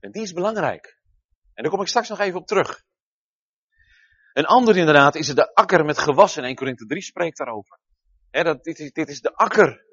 En 0.00 0.10
die 0.10 0.22
is 0.22 0.32
belangrijk. 0.32 1.00
En 1.54 1.62
daar 1.62 1.72
kom 1.72 1.80
ik 1.80 1.88
straks 1.88 2.08
nog 2.08 2.18
even 2.18 2.40
op 2.40 2.46
terug. 2.46 2.84
Een 4.32 4.46
ander 4.46 4.76
inderdaad 4.76 5.14
is 5.14 5.26
het 5.26 5.36
de 5.36 5.54
akker 5.54 5.84
met 5.84 5.98
gewassen. 5.98 6.44
1 6.44 6.54
Korinthe 6.54 6.86
3 6.86 7.02
spreekt 7.02 7.38
daarover. 7.38 7.78
dat, 8.30 8.64
dit, 8.64 8.78
is, 8.78 8.92
dit 8.92 9.08
is 9.08 9.20
de 9.20 9.34
akker 9.34 9.87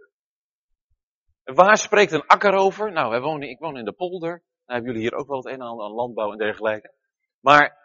Waar 1.46 1.78
spreekt 1.78 2.12
een 2.12 2.28
akker 2.28 2.54
over? 2.54 2.92
Nou, 2.92 3.22
wonen, 3.22 3.50
ik 3.50 3.60
woon 3.60 3.78
in 3.78 3.86
de 3.86 3.94
polder. 3.94 4.30
Nou 4.30 4.44
hebben 4.66 4.86
jullie 4.86 5.02
hier 5.02 5.20
ook 5.20 5.28
wel 5.28 5.38
het 5.38 5.46
een 5.46 5.54
en 5.54 5.62
ander 5.62 5.86
aan 5.86 5.92
landbouw 5.92 6.32
en 6.32 6.38
dergelijke. 6.38 6.94
Maar 7.40 7.78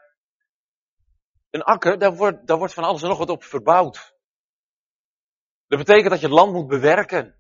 een 1.51 1.63
akker, 1.63 1.99
daar 1.99 2.17
wordt, 2.17 2.47
daar 2.47 2.59
wordt 2.59 2.75
van 2.75 2.85
alles 2.85 3.03
en 3.03 3.09
nog 3.09 3.19
wat 3.19 3.31
op 3.31 3.45
verbouwd. 3.45 4.15
Dat 5.67 5.79
betekent 5.79 6.11
dat 6.11 6.21
je 6.21 6.27
het 6.27 6.35
land 6.35 6.53
moet 6.53 6.67
bewerken. 6.67 7.39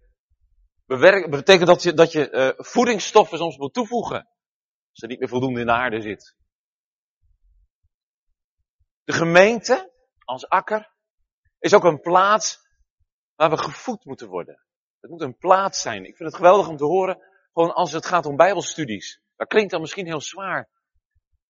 Bewerken 0.87 1.31
betekent 1.31 1.67
dat 1.67 1.83
je, 1.83 1.95
dat 1.95 2.13
je 2.13 2.31
uh, 2.31 2.65
voedingsstoffen 2.65 3.39
soms 3.39 3.57
moet 3.57 3.75
toevoegen. 3.75 4.29
Als 4.91 5.03
er 5.03 5.09
niet 5.09 5.19
meer 5.19 5.29
voldoende 5.29 5.61
in 5.61 5.67
de 5.67 5.73
aarde 5.73 6.01
zit. 6.01 6.37
De 9.05 9.13
gemeente, 9.13 9.93
als 10.25 10.49
akker, 10.49 10.93
is 11.59 11.75
ook 11.75 11.85
een 11.85 12.01
plaats 12.01 12.59
waar 13.35 13.51
we 13.51 13.59
gevoed 13.59 14.05
moeten 14.05 14.29
worden. 14.29 14.65
Het 15.01 15.11
moet 15.11 15.21
een 15.21 15.37
plaats 15.37 15.81
zijn. 15.81 16.05
Ik 16.05 16.17
vind 16.17 16.29
het 16.29 16.37
geweldig 16.37 16.69
om 16.69 16.77
te 16.77 16.85
horen, 16.85 17.23
gewoon 17.53 17.75
als 17.75 17.93
het 17.93 18.07
gaat 18.07 18.27
om 18.27 18.37
bijbelstudies. 18.37 19.21
Dat 19.37 19.49
klinkt 19.49 19.71
dan 19.71 19.81
misschien 19.81 20.07
heel 20.07 20.21
zwaar. 20.21 20.71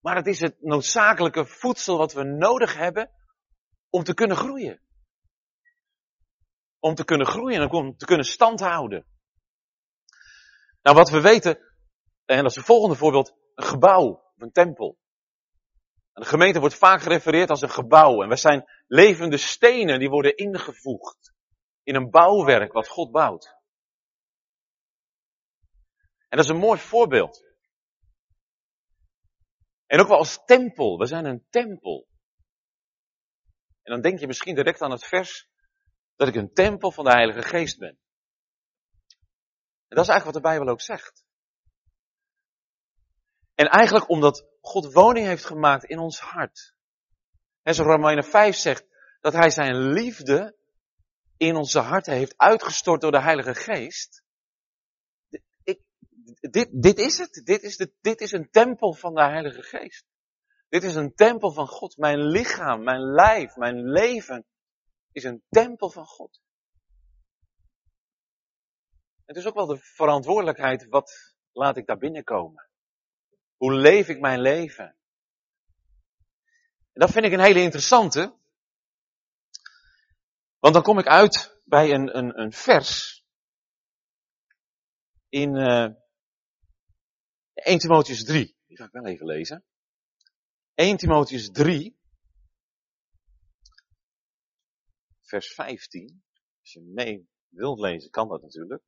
Maar 0.01 0.17
het 0.17 0.27
is 0.27 0.41
het 0.41 0.63
noodzakelijke 0.63 1.47
voedsel 1.47 1.99
wat 1.99 2.13
we 2.13 2.23
nodig 2.23 2.77
hebben 2.77 3.11
om 3.91 4.05
te 4.05 4.15
kunnen 4.15 4.37
groeien. 4.37 4.81
Om 6.79 6.95
te 6.95 7.05
kunnen 7.05 7.27
groeien 7.27 7.61
en 7.61 7.71
om 7.71 7.97
te 7.97 8.07
kunnen 8.07 8.27
standhouden. 8.27 9.07
Nou, 10.83 10.97
wat 10.97 11.11
we 11.11 11.21
weten, 11.21 11.59
en 12.25 12.37
dat 12.37 12.51
is 12.51 12.57
het 12.57 12.65
volgende 12.65 12.97
voorbeeld, 12.97 13.35
een 13.55 13.65
gebouw, 13.65 14.33
een 14.37 14.53
tempel. 14.53 14.99
De 16.13 16.25
gemeente 16.25 16.61
wordt 16.61 16.75
vaak 16.75 17.01
gerefereerd 17.01 17.51
als 17.51 17.63
een 17.63 17.71
gebouw. 17.71 18.23
En 18.23 18.29
we 18.29 18.37
zijn 18.37 18.65
levende 18.87 19.37
stenen 19.37 19.99
die 19.99 20.09
worden 20.09 20.37
ingevoegd 20.37 21.30
in 21.91 21.97
een 21.97 22.11
bouwwerk 22.11 22.73
wat 22.73 22.89
God 22.89 23.11
bouwt. 23.11 23.57
En 26.29 26.37
dat 26.37 26.45
is 26.45 26.51
een 26.51 26.57
mooi 26.57 26.81
voorbeeld. 26.81 27.45
En 29.87 30.01
ook 30.01 30.09
wel 30.09 30.17
als 30.17 30.45
tempel. 30.45 30.99
We 30.99 31.07
zijn 31.07 31.25
een 31.25 31.47
tempel. 31.49 32.09
En 33.83 33.93
dan 33.93 34.01
denk 34.01 34.19
je 34.19 34.27
misschien 34.27 34.55
direct 34.55 34.81
aan 34.81 34.91
het 34.91 35.05
vers 35.05 35.49
dat 36.17 36.29
ik 36.29 36.35
een 36.35 36.53
tempel 36.53 36.93
van 36.93 37.05
de 37.05 37.11
Heilige 37.11 37.43
Geest 37.43 37.79
ben. 37.79 37.99
En 39.89 39.97
dat 39.97 40.05
is 40.05 40.11
eigenlijk 40.11 40.25
wat 40.25 40.35
de 40.35 40.49
Bijbel 40.49 40.69
ook 40.69 40.81
zegt. 40.81 41.25
En 43.55 43.67
eigenlijk 43.67 44.09
omdat 44.09 44.47
God 44.61 44.93
woning 44.93 45.27
heeft 45.27 45.45
gemaakt 45.45 45.85
in 45.85 45.99
ons 45.99 46.21
hart. 46.21 46.75
En 47.63 47.75
zoals 47.75 47.91
Romeinen 47.91 48.25
5 48.25 48.57
zegt, 48.57 48.87
dat 49.21 49.33
hij 49.33 49.51
zijn 49.51 49.77
liefde 49.77 50.59
in 51.41 51.57
onze 51.57 51.79
harten 51.79 52.13
heeft 52.13 52.35
uitgestort 52.37 53.01
door 53.01 53.11
de 53.11 53.21
Heilige 53.21 53.55
Geest. 53.55 54.23
Dit, 56.41 56.69
dit 56.83 56.99
is 56.99 57.19
het. 57.19 57.43
Dit 57.45 57.63
is, 57.63 57.77
de, 57.77 57.93
dit 58.01 58.21
is 58.21 58.33
een 58.33 58.51
tempel 58.51 58.93
van 58.93 59.15
de 59.15 59.23
Heilige 59.23 59.63
Geest. 59.63 60.05
Dit 60.69 60.83
is 60.83 60.95
een 60.95 61.15
tempel 61.15 61.53
van 61.53 61.67
God. 61.67 61.97
Mijn 61.97 62.19
lichaam, 62.19 62.83
mijn 62.83 63.01
lijf, 63.01 63.57
mijn 63.57 63.91
leven 63.91 64.47
is 65.13 65.25
een 65.25 65.43
tempel 65.49 65.91
van 65.91 66.07
God. 66.07 66.41
Het 69.25 69.37
is 69.37 69.47
ook 69.47 69.55
wel 69.55 69.67
de 69.67 69.79
verantwoordelijkheid, 69.79 70.89
wat 70.89 71.35
laat 71.53 71.77
ik 71.77 71.87
daar 71.87 71.99
binnenkomen? 71.99 72.69
Hoe 73.57 73.75
leef 73.75 74.09
ik 74.09 74.21
mijn 74.21 74.41
leven? 74.41 74.97
En 76.93 77.01
dat 77.01 77.11
vind 77.11 77.25
ik 77.25 77.33
een 77.33 77.41
hele 77.41 77.61
interessante. 77.61 78.40
Want 80.61 80.75
dan 80.75 80.83
kom 80.83 80.99
ik 80.99 81.07
uit 81.07 81.61
bij 81.65 81.91
een, 81.91 82.17
een, 82.17 82.41
een 82.41 82.53
vers. 82.53 83.23
In 85.29 85.55
uh, 85.55 85.89
1 87.55 87.79
Timotheus 87.79 88.25
3. 88.25 88.57
Die 88.67 88.77
ga 88.77 88.85
ik 88.85 88.93
wel 88.93 89.07
even 89.07 89.27
lezen. 89.27 89.65
1 90.75 90.97
Timotheus 90.97 91.51
3. 91.51 91.99
Vers 95.21 95.53
15. 95.55 96.23
Als 96.61 96.73
je 96.73 96.81
mee 96.81 97.29
wilt 97.49 97.79
lezen, 97.79 98.11
kan 98.11 98.29
dat 98.29 98.43
natuurlijk. 98.43 98.83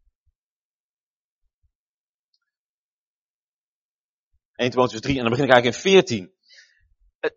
1 4.55 4.71
Timotheus 4.71 5.01
3 5.01 5.17
en 5.17 5.21
dan 5.21 5.31
begin 5.31 5.47
ik 5.47 5.53
eigenlijk 5.53 5.85
in 5.85 5.91
14. 5.91 6.35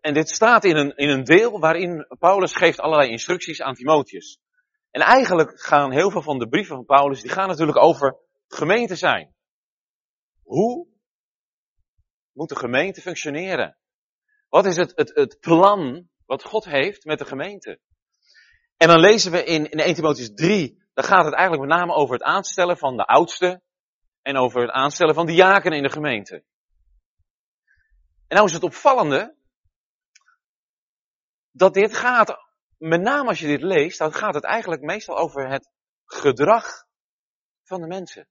En 0.00 0.14
dit 0.14 0.28
staat 0.28 0.64
in 0.64 0.76
een, 0.76 0.96
in 0.96 1.08
een 1.08 1.24
deel 1.24 1.60
waarin 1.60 2.06
Paulus 2.18 2.52
geeft 2.52 2.80
allerlei 2.80 3.10
instructies 3.10 3.62
aan 3.62 3.74
Timotheus. 3.74 4.40
En 4.90 5.00
eigenlijk 5.00 5.60
gaan 5.60 5.92
heel 5.92 6.10
veel 6.10 6.22
van 6.22 6.38
de 6.38 6.48
brieven 6.48 6.76
van 6.76 6.84
Paulus, 6.84 7.20
die 7.20 7.30
gaan 7.30 7.48
natuurlijk 7.48 7.78
over 7.78 8.16
gemeente 8.48 8.96
zijn. 8.96 9.34
Hoe 10.42 10.86
moet 12.32 12.48
de 12.48 12.56
gemeente 12.56 13.00
functioneren? 13.00 13.78
Wat 14.48 14.66
is 14.66 14.76
het, 14.76 14.92
het, 14.94 15.14
het 15.14 15.40
plan 15.40 16.08
wat 16.24 16.42
God 16.42 16.64
heeft 16.64 17.04
met 17.04 17.18
de 17.18 17.24
gemeente? 17.24 17.80
En 18.76 18.88
dan 18.88 19.00
lezen 19.00 19.32
we 19.32 19.44
in, 19.44 19.70
in 19.70 19.78
1 19.78 19.94
Timotheus 19.94 20.34
3, 20.34 20.84
dan 20.94 21.04
gaat 21.04 21.24
het 21.24 21.34
eigenlijk 21.34 21.68
met 21.68 21.78
name 21.78 21.94
over 21.94 22.14
het 22.14 22.22
aanstellen 22.22 22.78
van 22.78 22.96
de 22.96 23.04
oudste 23.04 23.62
en 24.22 24.36
over 24.36 24.60
het 24.60 24.70
aanstellen 24.70 25.14
van 25.14 25.26
diakenen 25.26 25.76
in 25.76 25.84
de 25.84 25.90
gemeente. 25.90 26.34
En 28.28 28.36
nou 28.36 28.44
is 28.46 28.52
het 28.52 28.62
opvallende 28.62 29.36
dat 31.56 31.74
dit 31.74 31.96
gaat, 31.96 32.36
met 32.78 33.00
name 33.00 33.28
als 33.28 33.38
je 33.38 33.46
dit 33.46 33.62
leest, 33.62 33.98
dan 33.98 34.12
gaat 34.12 34.34
het 34.34 34.44
eigenlijk 34.44 34.82
meestal 34.82 35.16
over 35.16 35.48
het 35.48 35.70
gedrag 36.04 36.84
van 37.64 37.80
de 37.80 37.86
mensen. 37.86 38.28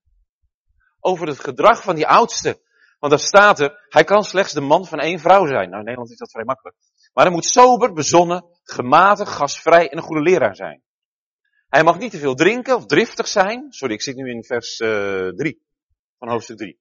Over 1.00 1.26
het 1.26 1.40
gedrag 1.40 1.82
van 1.82 1.94
die 1.94 2.06
oudste. 2.06 2.64
Want 2.98 3.12
daar 3.12 3.26
staat 3.26 3.60
er, 3.60 3.86
hij 3.88 4.04
kan 4.04 4.24
slechts 4.24 4.52
de 4.52 4.60
man 4.60 4.86
van 4.86 5.00
één 5.00 5.18
vrouw 5.18 5.46
zijn. 5.46 5.68
Nou, 5.68 5.78
in 5.78 5.84
Nederland 5.84 6.10
is 6.10 6.18
dat 6.18 6.30
vrij 6.30 6.44
makkelijk. 6.44 6.76
Maar 7.12 7.24
hij 7.24 7.34
moet 7.34 7.44
sober, 7.44 7.92
bezonnen, 7.92 8.44
gematigd, 8.62 9.30
gastvrij 9.30 9.90
en 9.90 9.96
een 9.96 10.02
goede 10.02 10.22
leraar 10.22 10.56
zijn. 10.56 10.82
Hij 11.68 11.82
mag 11.82 11.98
niet 11.98 12.10
te 12.10 12.18
veel 12.18 12.34
drinken 12.34 12.76
of 12.76 12.86
driftig 12.86 13.26
zijn. 13.26 13.72
Sorry, 13.72 13.94
ik 13.94 14.02
zit 14.02 14.16
nu 14.16 14.30
in 14.30 14.44
vers 14.44 14.80
uh, 14.80 15.26
eh, 15.26 15.34
3 15.34 15.62
van 16.18 16.28
hoofdstuk 16.28 16.56
3. 16.56 16.80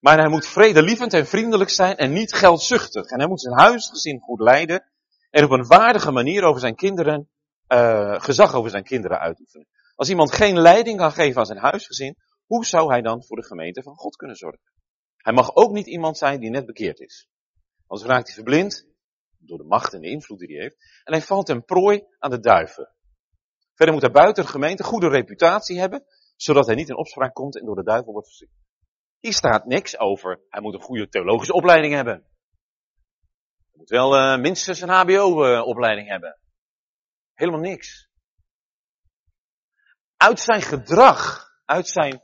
Maar 0.00 0.18
hij 0.18 0.28
moet 0.28 0.46
vredelievend 0.46 1.12
en 1.12 1.26
vriendelijk 1.26 1.70
zijn 1.70 1.96
en 1.96 2.12
niet 2.12 2.32
geldzuchtig. 2.32 3.04
En 3.04 3.18
hij 3.18 3.28
moet 3.28 3.40
zijn 3.40 3.58
huisgezin 3.58 4.20
goed 4.20 4.40
leiden 4.40 4.89
en 5.30 5.44
op 5.44 5.50
een 5.50 5.66
waardige 5.66 6.10
manier 6.10 6.42
over 6.42 6.60
zijn 6.60 6.74
kinderen, 6.74 7.28
uh, 7.68 8.20
gezag 8.20 8.54
over 8.54 8.70
zijn 8.70 8.84
kinderen 8.84 9.18
uitoefenen. 9.18 9.66
Als 9.94 10.08
iemand 10.08 10.32
geen 10.32 10.58
leiding 10.58 10.98
kan 10.98 11.12
geven 11.12 11.40
aan 11.40 11.46
zijn 11.46 11.58
huisgezin, 11.58 12.16
hoe 12.46 12.64
zou 12.64 12.90
hij 12.90 13.02
dan 13.02 13.24
voor 13.24 13.36
de 13.36 13.46
gemeente 13.46 13.82
van 13.82 13.96
God 13.96 14.16
kunnen 14.16 14.36
zorgen? 14.36 14.72
Hij 15.16 15.32
mag 15.32 15.54
ook 15.54 15.72
niet 15.72 15.86
iemand 15.86 16.18
zijn 16.18 16.40
die 16.40 16.50
net 16.50 16.66
bekeerd 16.66 17.00
is. 17.00 17.28
Anders 17.86 18.10
raakt 18.10 18.26
hij 18.26 18.34
verblind 18.34 18.86
door 19.38 19.58
de 19.58 19.64
macht 19.64 19.94
en 19.94 20.00
de 20.00 20.08
invloed 20.08 20.38
die 20.38 20.48
hij 20.48 20.62
heeft. 20.62 20.76
En 21.04 21.12
hij 21.12 21.22
valt 21.22 21.46
ten 21.46 21.64
prooi 21.64 22.04
aan 22.18 22.30
de 22.30 22.40
duiven. 22.40 22.94
Verder 23.74 23.94
moet 23.94 24.04
hij 24.04 24.22
buiten 24.22 24.44
de 24.44 24.50
gemeente 24.50 24.84
goede 24.84 25.08
reputatie 25.08 25.78
hebben, 25.78 26.04
zodat 26.36 26.66
hij 26.66 26.74
niet 26.74 26.88
in 26.88 26.96
opspraak 26.96 27.34
komt 27.34 27.58
en 27.58 27.64
door 27.64 27.76
de 27.76 27.82
duivel 27.82 28.12
wordt 28.12 28.28
verziekt. 28.28 28.52
Hier 29.18 29.32
staat 29.32 29.66
niks 29.66 29.98
over, 29.98 30.40
hij 30.48 30.60
moet 30.60 30.74
een 30.74 30.80
goede 30.80 31.08
theologische 31.08 31.52
opleiding 31.52 31.94
hebben. 31.94 32.29
Moet 33.80 33.88
wel 33.88 34.16
uh, 34.16 34.40
minstens 34.40 34.80
een 34.80 34.88
HBO-opleiding 34.88 36.08
hebben. 36.08 36.38
Helemaal 37.34 37.60
niks. 37.60 38.08
Uit 40.16 40.40
zijn 40.40 40.62
gedrag, 40.62 41.50
uit 41.64 41.88
zijn 41.88 42.22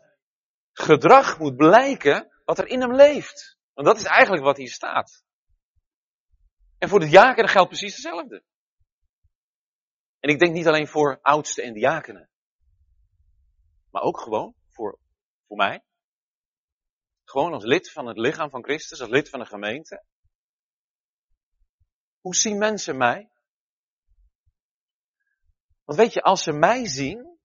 gedrag 0.73 1.39
moet 1.39 1.57
blijken 1.57 2.41
wat 2.45 2.59
er 2.59 2.67
in 2.67 2.81
hem 2.81 2.95
leeft. 2.95 3.59
Want 3.75 3.87
dat 3.87 3.97
is 3.97 4.05
eigenlijk 4.05 4.45
wat 4.45 4.57
hier 4.57 4.71
staat. 4.71 5.25
En 6.79 6.89
voor 6.89 7.01
de 7.01 7.07
diakenen 7.09 7.51
geldt 7.51 7.69
precies 7.69 7.93
hetzelfde. 7.93 8.45
En 10.19 10.31
ik 10.31 10.39
denk 10.39 10.53
niet 10.53 10.67
alleen 10.67 10.89
voor 10.89 11.19
oudsten 11.23 11.65
en 11.65 11.73
diakenen. 11.73 12.31
Maar 13.91 14.03
ook 14.03 14.21
gewoon 14.21 14.55
voor, 14.69 14.99
voor 15.47 15.57
mij. 15.57 15.85
Gewoon 17.25 17.53
als 17.53 17.65
lid 17.65 17.91
van 17.93 18.07
het 18.07 18.19
lichaam 18.19 18.51
van 18.51 18.65
Christus, 18.65 19.01
als 19.01 19.11
lid 19.11 19.29
van 19.29 19.41
de 19.41 19.47
gemeente. 19.47 20.05
Hoe 22.27 22.35
zien 22.35 22.59
mensen 22.59 22.97
mij? 22.97 23.31
Want 25.85 25.99
weet 25.99 26.13
je, 26.13 26.23
als 26.23 26.43
ze 26.43 26.53
mij 26.53 26.87
zien, 26.87 27.39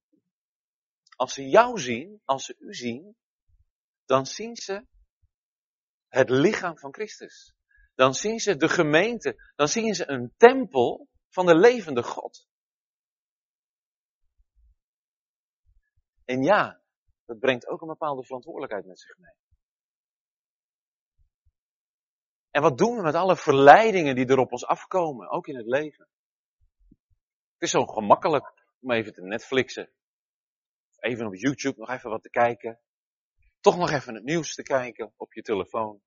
als 1.16 1.34
ze 1.34 1.50
jou 1.50 1.80
zien, 1.80 2.22
als 2.26 2.46
ze 2.46 2.56
u 2.60 2.74
zien, 2.74 3.16
dan 4.06 4.26
zien 4.26 4.56
ze 4.56 4.86
het 6.08 6.30
lichaam 6.30 6.78
van 6.78 6.94
Christus. 6.94 7.54
Dan 7.96 8.14
zien 8.14 8.40
ze 8.40 8.56
de 8.56 8.70
gemeente, 8.70 9.52
dan 9.56 9.68
zien 9.68 9.96
ze 9.96 10.10
een 10.10 10.34
tempel 10.38 11.08
van 11.30 11.46
de 11.46 11.56
levende 11.56 12.04
God. 12.04 12.48
En 16.26 16.44
ja, 16.44 16.82
dat 17.26 17.40
brengt 17.40 17.68
ook 17.68 17.82
een 17.82 17.88
bepaalde 17.88 18.24
verantwoordelijkheid 18.24 18.86
met 18.86 19.00
zich 19.00 19.18
mee. 19.18 19.36
En 22.52 22.62
wat 22.62 22.78
doen 22.78 22.96
we 22.96 23.02
met 23.02 23.16
alle 23.16 23.36
verleidingen 23.36 24.16
die 24.16 24.28
er 24.28 24.38
op 24.38 24.52
ons 24.52 24.66
afkomen, 24.66 25.30
ook 25.30 25.48
in 25.48 25.56
het 25.56 25.66
leven? 25.66 26.08
Het 27.54 27.62
is 27.62 27.72
zo 27.72 27.86
gemakkelijk 27.86 28.54
om 28.80 28.92
even 28.92 29.14
te 29.14 29.22
Netflixen. 29.22 29.90
Even 31.00 31.26
op 31.26 31.36
YouTube 31.36 31.80
nog 31.80 31.90
even 31.90 32.10
wat 32.10 32.24
te 32.24 32.30
kijken. 32.30 32.80
Toch 33.60 33.78
nog 33.78 33.92
even 33.92 34.16
het 34.16 34.24
nieuws 34.24 34.56
te 34.56 34.64
kijken 34.64 35.14
op 35.18 35.34
je 35.34 35.42
telefoon. 35.42 36.02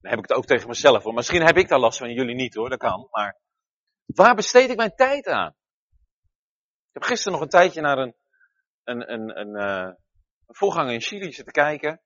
Dan 0.00 0.10
heb 0.10 0.18
ik 0.18 0.28
het 0.28 0.38
ook 0.38 0.46
tegen 0.46 0.68
mezelf 0.68 1.02
hoor. 1.02 1.14
Misschien 1.14 1.42
heb 1.42 1.56
ik 1.56 1.68
daar 1.68 1.78
last 1.78 1.98
van, 1.98 2.12
jullie 2.12 2.34
niet 2.34 2.54
hoor, 2.54 2.68
dat 2.68 2.78
kan. 2.78 3.08
Maar 3.10 3.38
waar 4.04 4.34
besteed 4.34 4.70
ik 4.70 4.76
mijn 4.76 4.94
tijd 4.94 5.26
aan? 5.26 5.50
Ik 6.88 6.94
heb 6.94 7.02
gisteren 7.02 7.32
nog 7.32 7.42
een 7.42 7.48
tijdje 7.48 7.80
naar 7.80 7.98
een, 7.98 8.16
een, 8.84 9.12
een, 9.12 9.38
een, 9.40 9.56
uh, 9.56 9.94
een 10.46 10.54
voorganger 10.54 10.92
in 10.92 11.00
Chili 11.00 11.32
zitten 11.32 11.52
kijken 11.52 12.02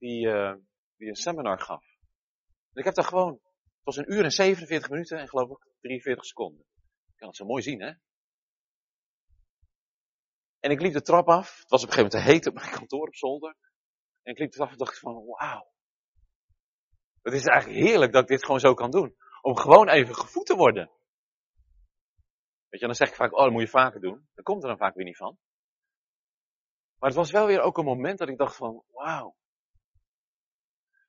die, 0.00 0.26
uh, 0.26 0.54
die 0.96 1.08
een 1.08 1.16
seminar 1.16 1.60
gaf. 1.60 1.84
En 2.72 2.80
ik 2.80 2.84
heb 2.84 2.94
daar 2.94 3.04
gewoon, 3.04 3.32
het 3.32 3.84
was 3.84 3.96
een 3.96 4.12
uur 4.12 4.24
en 4.24 4.30
47 4.30 4.90
minuten 4.90 5.18
en 5.18 5.28
geloof 5.28 5.50
ik 5.50 5.72
43 5.80 6.24
seconden. 6.24 6.64
Ik 7.06 7.16
kan 7.16 7.28
het 7.28 7.36
zo 7.36 7.44
mooi 7.44 7.62
zien, 7.62 7.80
hè? 7.80 7.92
En 10.60 10.70
ik 10.70 10.80
liep 10.80 10.92
de 10.92 11.02
trap 11.02 11.28
af. 11.28 11.58
Het 11.58 11.70
was 11.70 11.82
op 11.82 11.88
een 11.88 11.94
gegeven 11.94 12.18
moment 12.18 12.26
te 12.26 12.32
heet 12.32 12.46
op 12.46 12.54
mijn 12.54 12.76
kantoor 12.78 13.06
op 13.06 13.14
zolder. 13.14 13.56
En 14.22 14.32
ik 14.32 14.38
liep 14.38 14.50
de 14.50 14.56
trap 14.56 14.66
af 14.66 14.72
en 14.72 14.78
dacht 14.78 14.98
van, 14.98 15.24
wauw. 15.26 15.72
Het 17.22 17.34
is 17.34 17.46
eigenlijk 17.46 17.80
heerlijk 17.80 18.12
dat 18.12 18.22
ik 18.22 18.28
dit 18.28 18.44
gewoon 18.44 18.60
zo 18.60 18.74
kan 18.74 18.90
doen. 18.90 19.16
Om 19.40 19.56
gewoon 19.56 19.88
even 19.88 20.14
gevoed 20.14 20.46
te 20.46 20.56
worden. 20.56 20.90
Weet 22.68 22.80
je, 22.80 22.86
dan 22.86 22.94
zeg 22.94 23.08
ik 23.08 23.14
vaak, 23.14 23.32
oh, 23.32 23.42
dat 23.42 23.52
moet 23.52 23.62
je 23.62 23.68
vaker 23.68 24.00
doen. 24.00 24.28
Dat 24.34 24.44
komt 24.44 24.62
er 24.62 24.68
dan 24.68 24.78
vaak 24.78 24.94
weer 24.94 25.04
niet 25.04 25.16
van. 25.16 25.38
Maar 26.98 27.08
het 27.08 27.18
was 27.18 27.30
wel 27.30 27.46
weer 27.46 27.60
ook 27.60 27.78
een 27.78 27.84
moment 27.84 28.18
dat 28.18 28.28
ik 28.28 28.38
dacht 28.38 28.56
van, 28.56 28.84
wauw. 28.90 29.36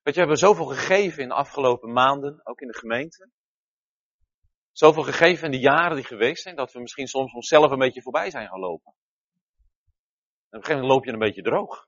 Weet 0.03 0.15
je, 0.15 0.21
we 0.21 0.27
hebben 0.27 0.47
zoveel 0.47 0.65
gegeven 0.65 1.21
in 1.21 1.27
de 1.27 1.33
afgelopen 1.33 1.91
maanden, 1.93 2.45
ook 2.45 2.61
in 2.61 2.67
de 2.67 2.77
gemeente. 2.77 3.29
Zoveel 4.71 5.03
gegeven 5.03 5.45
in 5.45 5.51
de 5.51 5.59
jaren 5.59 5.95
die 5.95 6.05
geweest 6.05 6.43
zijn, 6.43 6.55
dat 6.55 6.73
we 6.73 6.79
misschien 6.79 7.07
soms 7.07 7.33
onszelf 7.33 7.71
een 7.71 7.79
beetje 7.79 8.01
voorbij 8.01 8.29
zijn 8.29 8.47
gaan 8.47 8.59
lopen. 8.59 8.93
En 10.49 10.57
op 10.57 10.63
een 10.63 10.63
gegeven 10.63 10.81
moment 10.81 10.93
loop 10.93 11.05
je 11.05 11.11
een 11.11 11.27
beetje 11.27 11.41
droog. 11.41 11.87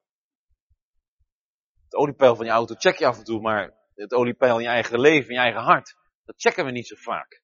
Het 1.84 1.96
oliepeil 1.96 2.36
van 2.36 2.46
je 2.46 2.52
auto 2.52 2.76
check 2.76 2.98
je 2.98 3.06
af 3.06 3.18
en 3.18 3.24
toe, 3.24 3.42
maar 3.42 3.78
het 3.96 4.14
oliepeil 4.14 4.58
in 4.58 4.64
je 4.64 4.70
eigen 4.70 5.00
leven, 5.00 5.30
in 5.30 5.36
je 5.36 5.42
eigen 5.42 5.62
hart, 5.62 5.96
dat 6.26 6.42
checken 6.42 6.66
we 6.66 6.72
niet 6.72 6.88
zo 6.88 6.96
vaak. 6.96 7.42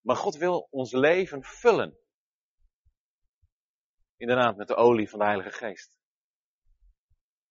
Maar 0.00 0.16
God 0.16 0.36
wil 0.36 0.68
ons 0.70 0.92
leven 0.92 1.42
vullen. 1.42 1.98
Inderdaad, 4.16 4.56
met 4.56 4.68
de 4.68 4.74
olie 4.74 5.08
van 5.08 5.18
de 5.18 5.24
Heilige 5.24 5.50
Geest. 5.50 5.96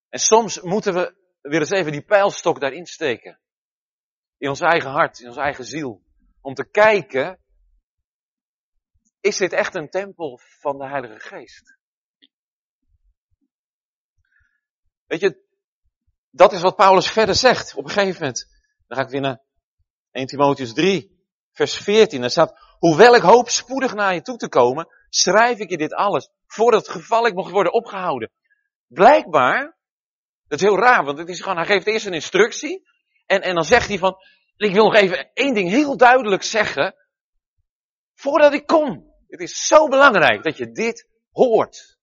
En 0.10 0.20
soms 0.20 0.62
moeten 0.62 0.94
we 0.94 1.16
weer 1.42 1.60
eens 1.60 1.72
even 1.72 1.92
die 1.92 2.06
pijlstok 2.06 2.60
daarin 2.60 2.86
steken. 2.86 3.40
In 4.38 4.50
ons 4.50 4.62
eigen 4.62 4.90
hart, 4.90 5.20
in 5.20 5.28
ons 5.28 5.38
eigen 5.38 5.66
ziel. 5.66 6.04
Om 6.42 6.54
te 6.54 6.70
kijken, 6.70 7.40
is 9.20 9.38
dit 9.38 9.54
echt 9.54 9.76
een 9.76 9.90
tempel 9.90 10.40
van 10.60 10.78
de 10.78 10.88
Heilige 10.88 11.20
Geest? 11.20 11.78
Weet 15.06 15.20
je, 15.20 15.44
dat 16.30 16.52
is 16.52 16.62
wat 16.62 16.76
Paulus 16.76 17.12
verder 17.12 17.36
zegt. 17.36 17.76
Op 17.76 17.84
een 17.84 17.90
gegeven 17.90 18.20
moment, 18.20 18.48
dan 18.88 18.98
ga 18.98 19.04
ik 19.04 19.10
weer 19.10 19.22
naar 19.22 19.44
1 20.12 20.26
Timotheus 20.26 20.74
3, 20.74 21.28
vers 21.52 21.78
14. 21.78 22.22
Daar 22.22 22.30
staat, 22.30 22.60
hoewel 22.80 23.16
ik 23.16 23.22
hoop 23.22 23.50
spoedig 23.50 23.94
naar 23.94 24.14
je 24.14 24.22
toe 24.22 24.38
te 24.38 24.50
komen, 24.50 24.88
schrijf 25.10 25.60
ik 25.60 25.70
je 25.70 25.78
dit 25.78 25.94
alles, 25.94 26.30
voordat 26.48 26.88
het 26.88 26.96
geval 26.96 27.28
ik 27.28 27.34
mocht 27.34 27.52
worden 27.52 27.74
opgehouden. 27.74 28.32
Blijkbaar, 28.88 29.78
dat 30.48 30.60
is 30.60 30.66
heel 30.66 30.80
raar, 30.80 31.04
want 31.06 31.18
het 31.18 31.30
is 31.30 31.42
gewoon, 31.42 31.58
hij 31.58 31.66
geeft 31.66 31.88
eerst 31.88 32.06
een 32.06 32.14
instructie, 32.14 32.88
en, 33.26 33.42
en 33.42 33.56
dan 33.56 33.66
zegt 33.66 33.88
hij 33.88 33.98
van, 33.98 34.18
ik 34.58 34.74
wil 34.74 34.84
nog 34.84 34.96
even 34.96 35.34
één 35.34 35.54
ding 35.54 35.70
heel 35.70 35.98
duidelijk 35.98 36.44
zeggen, 36.44 36.96
voordat 38.14 38.54
ik 38.54 38.66
kom. 38.66 39.14
Het 39.28 39.40
is 39.40 39.68
zo 39.68 39.88
belangrijk 39.88 40.44
dat 40.44 40.58
je 40.58 40.72
dit 40.72 41.10
hoort. 41.32 41.98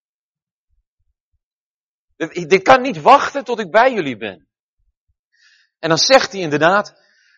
Dit 2.17 2.63
kan 2.63 2.83
niet 2.83 3.01
wachten 3.01 3.45
tot 3.45 3.59
ik 3.59 3.71
bij 3.71 3.93
jullie 3.93 4.17
ben. 4.17 4.49
En 5.79 5.89
dan 5.89 5.99
zegt 5.99 6.33
hij 6.33 6.41
inderdaad, 6.41 6.95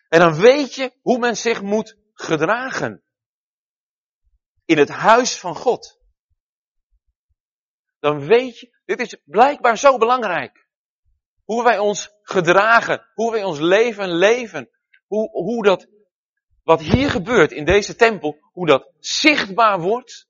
en 0.09 0.19
dan 0.19 0.35
weet 0.35 0.75
je 0.75 0.91
hoe 1.01 1.19
men 1.19 1.37
zich 1.37 1.61
moet 1.61 1.97
gedragen. 2.13 3.03
In 4.65 4.77
het 4.77 4.89
huis 4.89 5.39
van 5.39 5.55
God. 5.55 5.99
Dan 8.05 8.25
weet 8.25 8.59
je, 8.59 8.77
dit 8.85 8.99
is 8.99 9.17
blijkbaar 9.23 9.77
zo 9.77 9.97
belangrijk. 9.97 10.67
Hoe 11.43 11.63
wij 11.63 11.79
ons 11.79 12.09
gedragen, 12.21 13.11
hoe 13.13 13.31
wij 13.31 13.43
ons 13.43 13.59
leven 13.59 14.09
leven. 14.09 14.69
Hoe, 15.07 15.29
hoe 15.29 15.63
dat, 15.63 15.87
wat 16.63 16.81
hier 16.81 17.09
gebeurt 17.09 17.51
in 17.51 17.65
deze 17.65 17.95
tempel, 17.95 18.37
hoe 18.51 18.65
dat 18.65 18.91
zichtbaar 18.99 19.79
wordt 19.79 20.27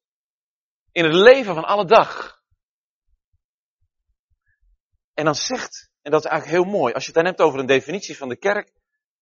in 0.91 1.03
het 1.03 1.13
leven 1.13 1.53
van 1.53 1.63
alle 1.63 1.85
dag. 1.85 2.41
En 5.13 5.25
dan 5.25 5.35
zegt, 5.35 5.91
en 6.01 6.11
dat 6.11 6.25
is 6.25 6.31
eigenlijk 6.31 6.61
heel 6.61 6.71
mooi, 6.79 6.93
als 6.93 7.05
je 7.05 7.11
het 7.11 7.17
dan 7.17 7.25
hebt 7.25 7.41
over 7.41 7.59
een 7.59 7.65
definitie 7.65 8.17
van 8.17 8.29
de 8.29 8.37
kerk, 8.37 8.67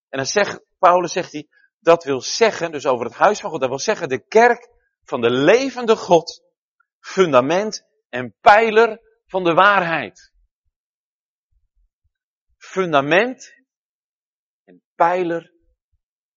en 0.09 0.17
dan 0.17 0.25
zegt 0.25 0.63
Paulus, 0.79 1.11
zegt 1.11 1.31
hij, 1.31 1.47
dat 1.79 2.03
wil 2.03 2.21
zeggen, 2.21 2.71
dus 2.71 2.85
over 2.85 3.05
het 3.05 3.15
huis 3.15 3.39
van 3.39 3.49
God, 3.49 3.59
dat 3.59 3.69
wil 3.69 3.79
zeggen 3.79 4.09
de 4.09 4.25
kerk 4.27 4.69
van 5.03 5.21
de 5.21 5.31
levende 5.31 5.95
God, 5.95 6.43
fundament 6.99 7.91
en 8.13 8.35
pijler 8.41 9.01
van 9.25 9.43
de 9.43 9.53
waarheid. 9.53 10.33
Fundament 12.57 13.53
en 14.63 14.83
pijler 14.95 15.53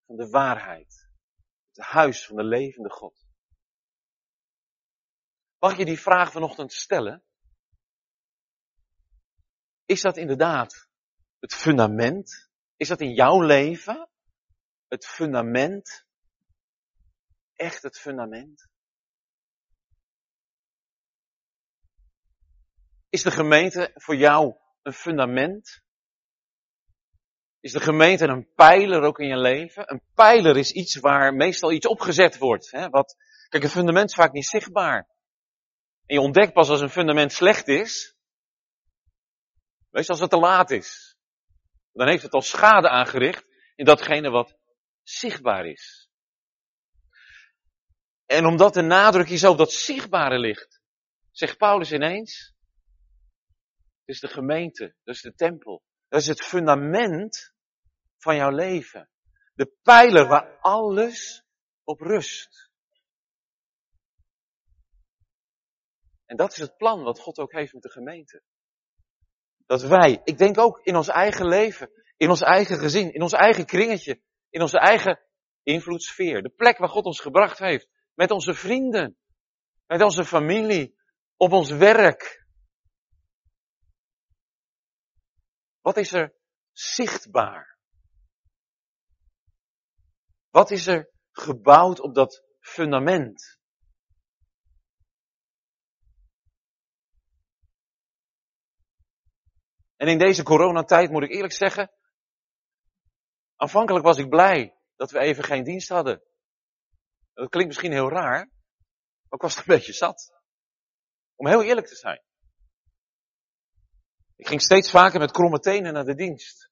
van 0.07 0.17
de 0.17 0.29
waarheid. 0.29 1.09
Het 1.73 1.85
huis 1.85 2.27
van 2.27 2.37
de 2.37 2.45
levende 2.45 2.91
God. 2.91 3.27
Mag 5.59 5.77
je 5.77 5.85
die 5.85 6.01
vraag 6.01 6.33
vanochtend 6.33 6.73
stellen? 6.73 7.25
Is 9.85 10.01
dat 10.01 10.17
inderdaad 10.17 10.89
het 11.39 11.55
fundament? 11.55 12.51
Is 12.77 12.89
dat 12.89 13.01
in 13.01 13.15
jouw 13.15 13.41
leven 13.41 14.11
het 14.89 15.07
fundament? 15.07 16.07
Echt 17.53 17.83
het 17.83 17.99
fundament? 17.99 18.69
Is 23.09 23.23
de 23.23 23.31
gemeente 23.31 23.91
voor 23.95 24.17
jou 24.17 24.57
een 24.83 24.93
fundament? 24.93 25.83
Is 27.61 27.73
de 27.73 27.81
gemeente 27.81 28.25
een 28.25 28.49
pijler 28.55 29.03
ook 29.03 29.19
in 29.19 29.29
je 29.29 29.39
leven? 29.39 29.91
Een 29.91 30.03
pijler 30.15 30.57
is 30.57 30.73
iets 30.73 30.97
waar 30.97 31.35
meestal 31.35 31.73
iets 31.73 31.87
opgezet 31.87 32.39
wordt. 32.39 32.71
Hè? 32.71 32.89
Wat, 32.89 33.17
kijk, 33.49 33.63
een 33.63 33.69
fundament 33.69 34.09
is 34.09 34.15
vaak 34.15 34.33
niet 34.33 34.47
zichtbaar. 34.47 35.09
En 36.07 36.15
je 36.15 36.21
ontdekt 36.21 36.53
pas 36.53 36.69
als 36.69 36.81
een 36.81 36.91
fundament 36.91 37.33
slecht 37.33 37.69
is, 37.69 38.17
Wees 39.97 40.09
als 40.09 40.21
het 40.21 40.31
te 40.31 40.37
laat 40.37 40.71
is. 40.71 41.17
Dan 41.93 42.09
heeft 42.09 42.23
het 42.23 42.33
al 42.33 42.43
schade 42.43 42.89
aangericht 42.89 43.45
in 43.75 43.85
datgene 43.85 44.31
wat 44.31 44.59
zichtbaar 45.03 45.67
is. 45.67 46.09
En 48.27 48.47
omdat 48.47 48.75
de 48.75 48.83
nadruk 48.83 49.29
hier 49.29 49.39
zo 49.39 49.51
op 49.51 49.59
dat 49.59 49.73
zichtbare 49.73 50.39
ligt, 50.39 50.81
zegt 51.31 51.59
Paulus 51.59 51.93
ineens, 51.93 52.56
is 54.07 54.21
de 54.21 54.29
gemeente, 54.29 54.95
dat 55.05 55.15
is 55.15 55.21
de 55.21 55.35
tempel, 55.35 55.83
dat 56.09 56.21
is 56.21 56.27
het 56.27 56.43
fundament 56.43 57.53
van 58.19 58.37
jouw 58.37 58.51
leven. 58.51 59.11
De 59.55 59.73
pijler 59.83 60.27
waar 60.27 60.59
alles 60.61 61.45
op 61.85 62.01
rust. 62.01 62.71
En 66.27 66.37
dat 66.37 66.53
is 66.53 66.59
het 66.59 66.77
plan 66.77 67.03
wat 67.03 67.19
God 67.19 67.39
ook 67.39 67.53
heeft 67.53 67.73
met 67.73 67.83
de 67.83 67.91
gemeente. 67.91 68.43
Dat 69.67 69.83
wij, 69.83 70.21
ik 70.25 70.39
denk 70.39 70.59
ook 70.59 70.81
in 70.83 70.97
ons 70.97 71.09
eigen 71.09 71.49
leven, 71.49 71.91
in 72.17 72.29
ons 72.29 72.41
eigen 72.41 72.79
gezin, 72.79 73.13
in 73.13 73.23
ons 73.23 73.33
eigen 73.33 73.67
kringetje, 73.67 74.21
in 74.51 74.61
onze 74.61 74.79
eigen 74.79 75.21
invloedssfeer, 75.63 76.43
de 76.43 76.51
plek 76.51 76.79
waar 76.79 76.89
God 76.89 77.05
ons 77.05 77.21
gebracht 77.21 77.59
heeft, 77.59 77.89
met 78.15 78.31
onze 78.31 78.55
vrienden, 78.55 79.17
met 79.87 80.03
onze 80.03 80.25
familie, 80.25 80.97
op 81.37 81.53
ons 81.53 81.71
werk. 81.71 82.46
Wat 85.87 85.97
is 85.97 86.13
er 86.13 86.35
zichtbaar? 86.73 87.79
Wat 90.51 90.71
is 90.71 90.87
er 90.87 91.11
gebouwd 91.31 92.01
op 92.01 92.15
dat 92.15 92.45
fundament? 92.61 93.59
En 99.97 100.09
in 100.09 100.19
deze 100.19 100.43
coronatijd 100.43 101.11
moet 101.11 101.23
ik 101.23 101.31
eerlijk 101.31 101.53
zeggen, 101.53 101.91
aanvankelijk 103.57 104.05
was 104.05 104.19
ik 104.19 104.29
blij 104.29 104.79
dat 104.97 105.11
we 105.11 105.19
even 105.19 105.45
geen 105.45 105.65
dienst 105.65 105.89
hadden. 105.89 106.23
Dat 107.33 107.49
klinkt 107.49 107.69
misschien 107.69 107.93
heel 107.93 108.11
raar, 108.11 108.47
maar 109.23 109.39
ik 109.39 109.41
was 109.41 109.57
een 109.57 109.65
beetje 109.67 109.93
zat. 109.93 110.33
Om 111.35 111.47
heel 111.47 111.63
eerlijk 111.63 111.87
te 111.87 111.97
zijn. 111.97 112.23
Ik 114.37 114.47
ging 114.47 114.63
steeds 114.63 114.91
vaker 114.91 115.19
met 115.21 115.31
kromme 115.31 115.59
tenen 115.59 115.93
naar 115.93 116.05
de 116.05 116.15
dienst. 116.15 116.71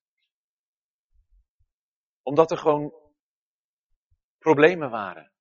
Omdat 2.22 2.50
er 2.50 2.58
gewoon 2.58 2.94
problemen 4.38 4.90
waren. 4.90 5.32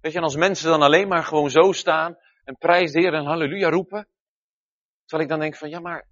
Weet 0.00 0.12
je, 0.12 0.18
en 0.18 0.24
als 0.24 0.36
mensen 0.36 0.70
dan 0.70 0.82
alleen 0.82 1.08
maar 1.08 1.24
gewoon 1.24 1.50
zo 1.50 1.72
staan 1.72 2.18
en 2.44 2.56
prijs 2.56 2.92
de 2.92 3.00
Heer 3.00 3.14
en 3.14 3.24
halleluja 3.24 3.68
roepen. 3.68 4.08
Terwijl 5.04 5.28
ik 5.28 5.34
dan 5.34 5.40
denk 5.40 5.56
van, 5.56 5.68
ja 5.68 5.80
maar, 5.80 6.08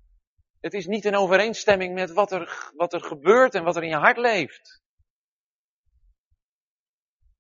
het 0.61 0.75
is 0.75 0.87
niet 0.87 1.05
in 1.05 1.17
overeenstemming 1.17 1.95
met 1.95 2.13
wat 2.13 2.33
er, 2.33 2.71
wat 2.75 2.93
er 2.93 3.03
gebeurt 3.03 3.55
en 3.55 3.65
wat 3.65 3.77
er 3.77 3.83
in 3.83 3.89
je 3.89 3.97
hart 3.97 4.17
leeft. 4.17 4.83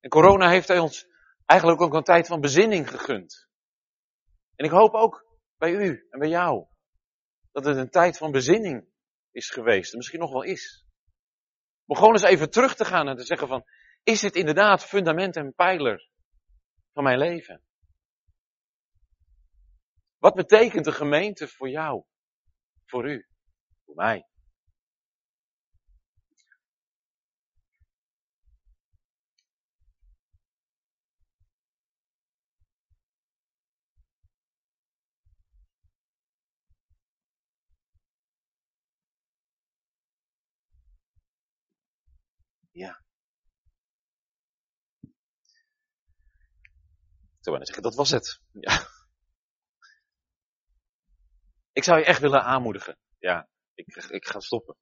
En 0.00 0.10
corona 0.10 0.48
heeft 0.48 0.70
ons 0.70 1.06
eigenlijk 1.44 1.80
ook 1.80 1.94
een 1.94 2.02
tijd 2.02 2.26
van 2.26 2.40
bezinning 2.40 2.90
gegund. 2.90 3.48
En 4.54 4.64
ik 4.64 4.70
hoop 4.70 4.94
ook 4.94 5.26
bij 5.56 5.72
u 5.72 6.06
en 6.10 6.18
bij 6.18 6.28
jou 6.28 6.66
dat 7.56 7.64
het 7.64 7.76
een 7.76 7.90
tijd 7.90 8.18
van 8.18 8.30
bezinning 8.30 8.88
is 9.30 9.50
geweest 9.50 9.90
en 9.90 9.96
misschien 9.96 10.18
nog 10.18 10.32
wel 10.32 10.42
is. 10.42 10.86
Om 11.86 11.96
gewoon 11.96 12.12
eens 12.12 12.22
even 12.22 12.50
terug 12.50 12.74
te 12.74 12.84
gaan 12.84 13.08
en 13.08 13.16
te 13.16 13.24
zeggen 13.24 13.48
van, 13.48 13.64
is 14.02 14.20
dit 14.20 14.34
inderdaad 14.34 14.84
fundament 14.84 15.36
en 15.36 15.54
pijler 15.54 16.08
van 16.92 17.02
mijn 17.02 17.18
leven? 17.18 17.62
Wat 20.18 20.34
betekent 20.34 20.84
de 20.84 20.92
gemeente 20.92 21.48
voor 21.48 21.68
jou? 21.68 22.04
Voor 22.84 23.10
u. 23.10 23.26
Voor 23.84 23.94
mij. 23.94 24.26
Ja. 42.76 43.02
Zo 47.40 47.50
bijna 47.50 47.64
zeggen, 47.64 47.82
dat 47.82 47.94
was 47.94 48.10
het. 48.10 48.40
Ja. 48.52 48.86
Ik 51.72 51.84
zou 51.84 51.98
je 51.98 52.04
echt 52.04 52.20
willen 52.20 52.44
aanmoedigen. 52.44 52.98
Ja, 53.18 53.48
ik, 53.74 53.86
ik 53.94 54.26
ga 54.26 54.40
stoppen. 54.40 54.76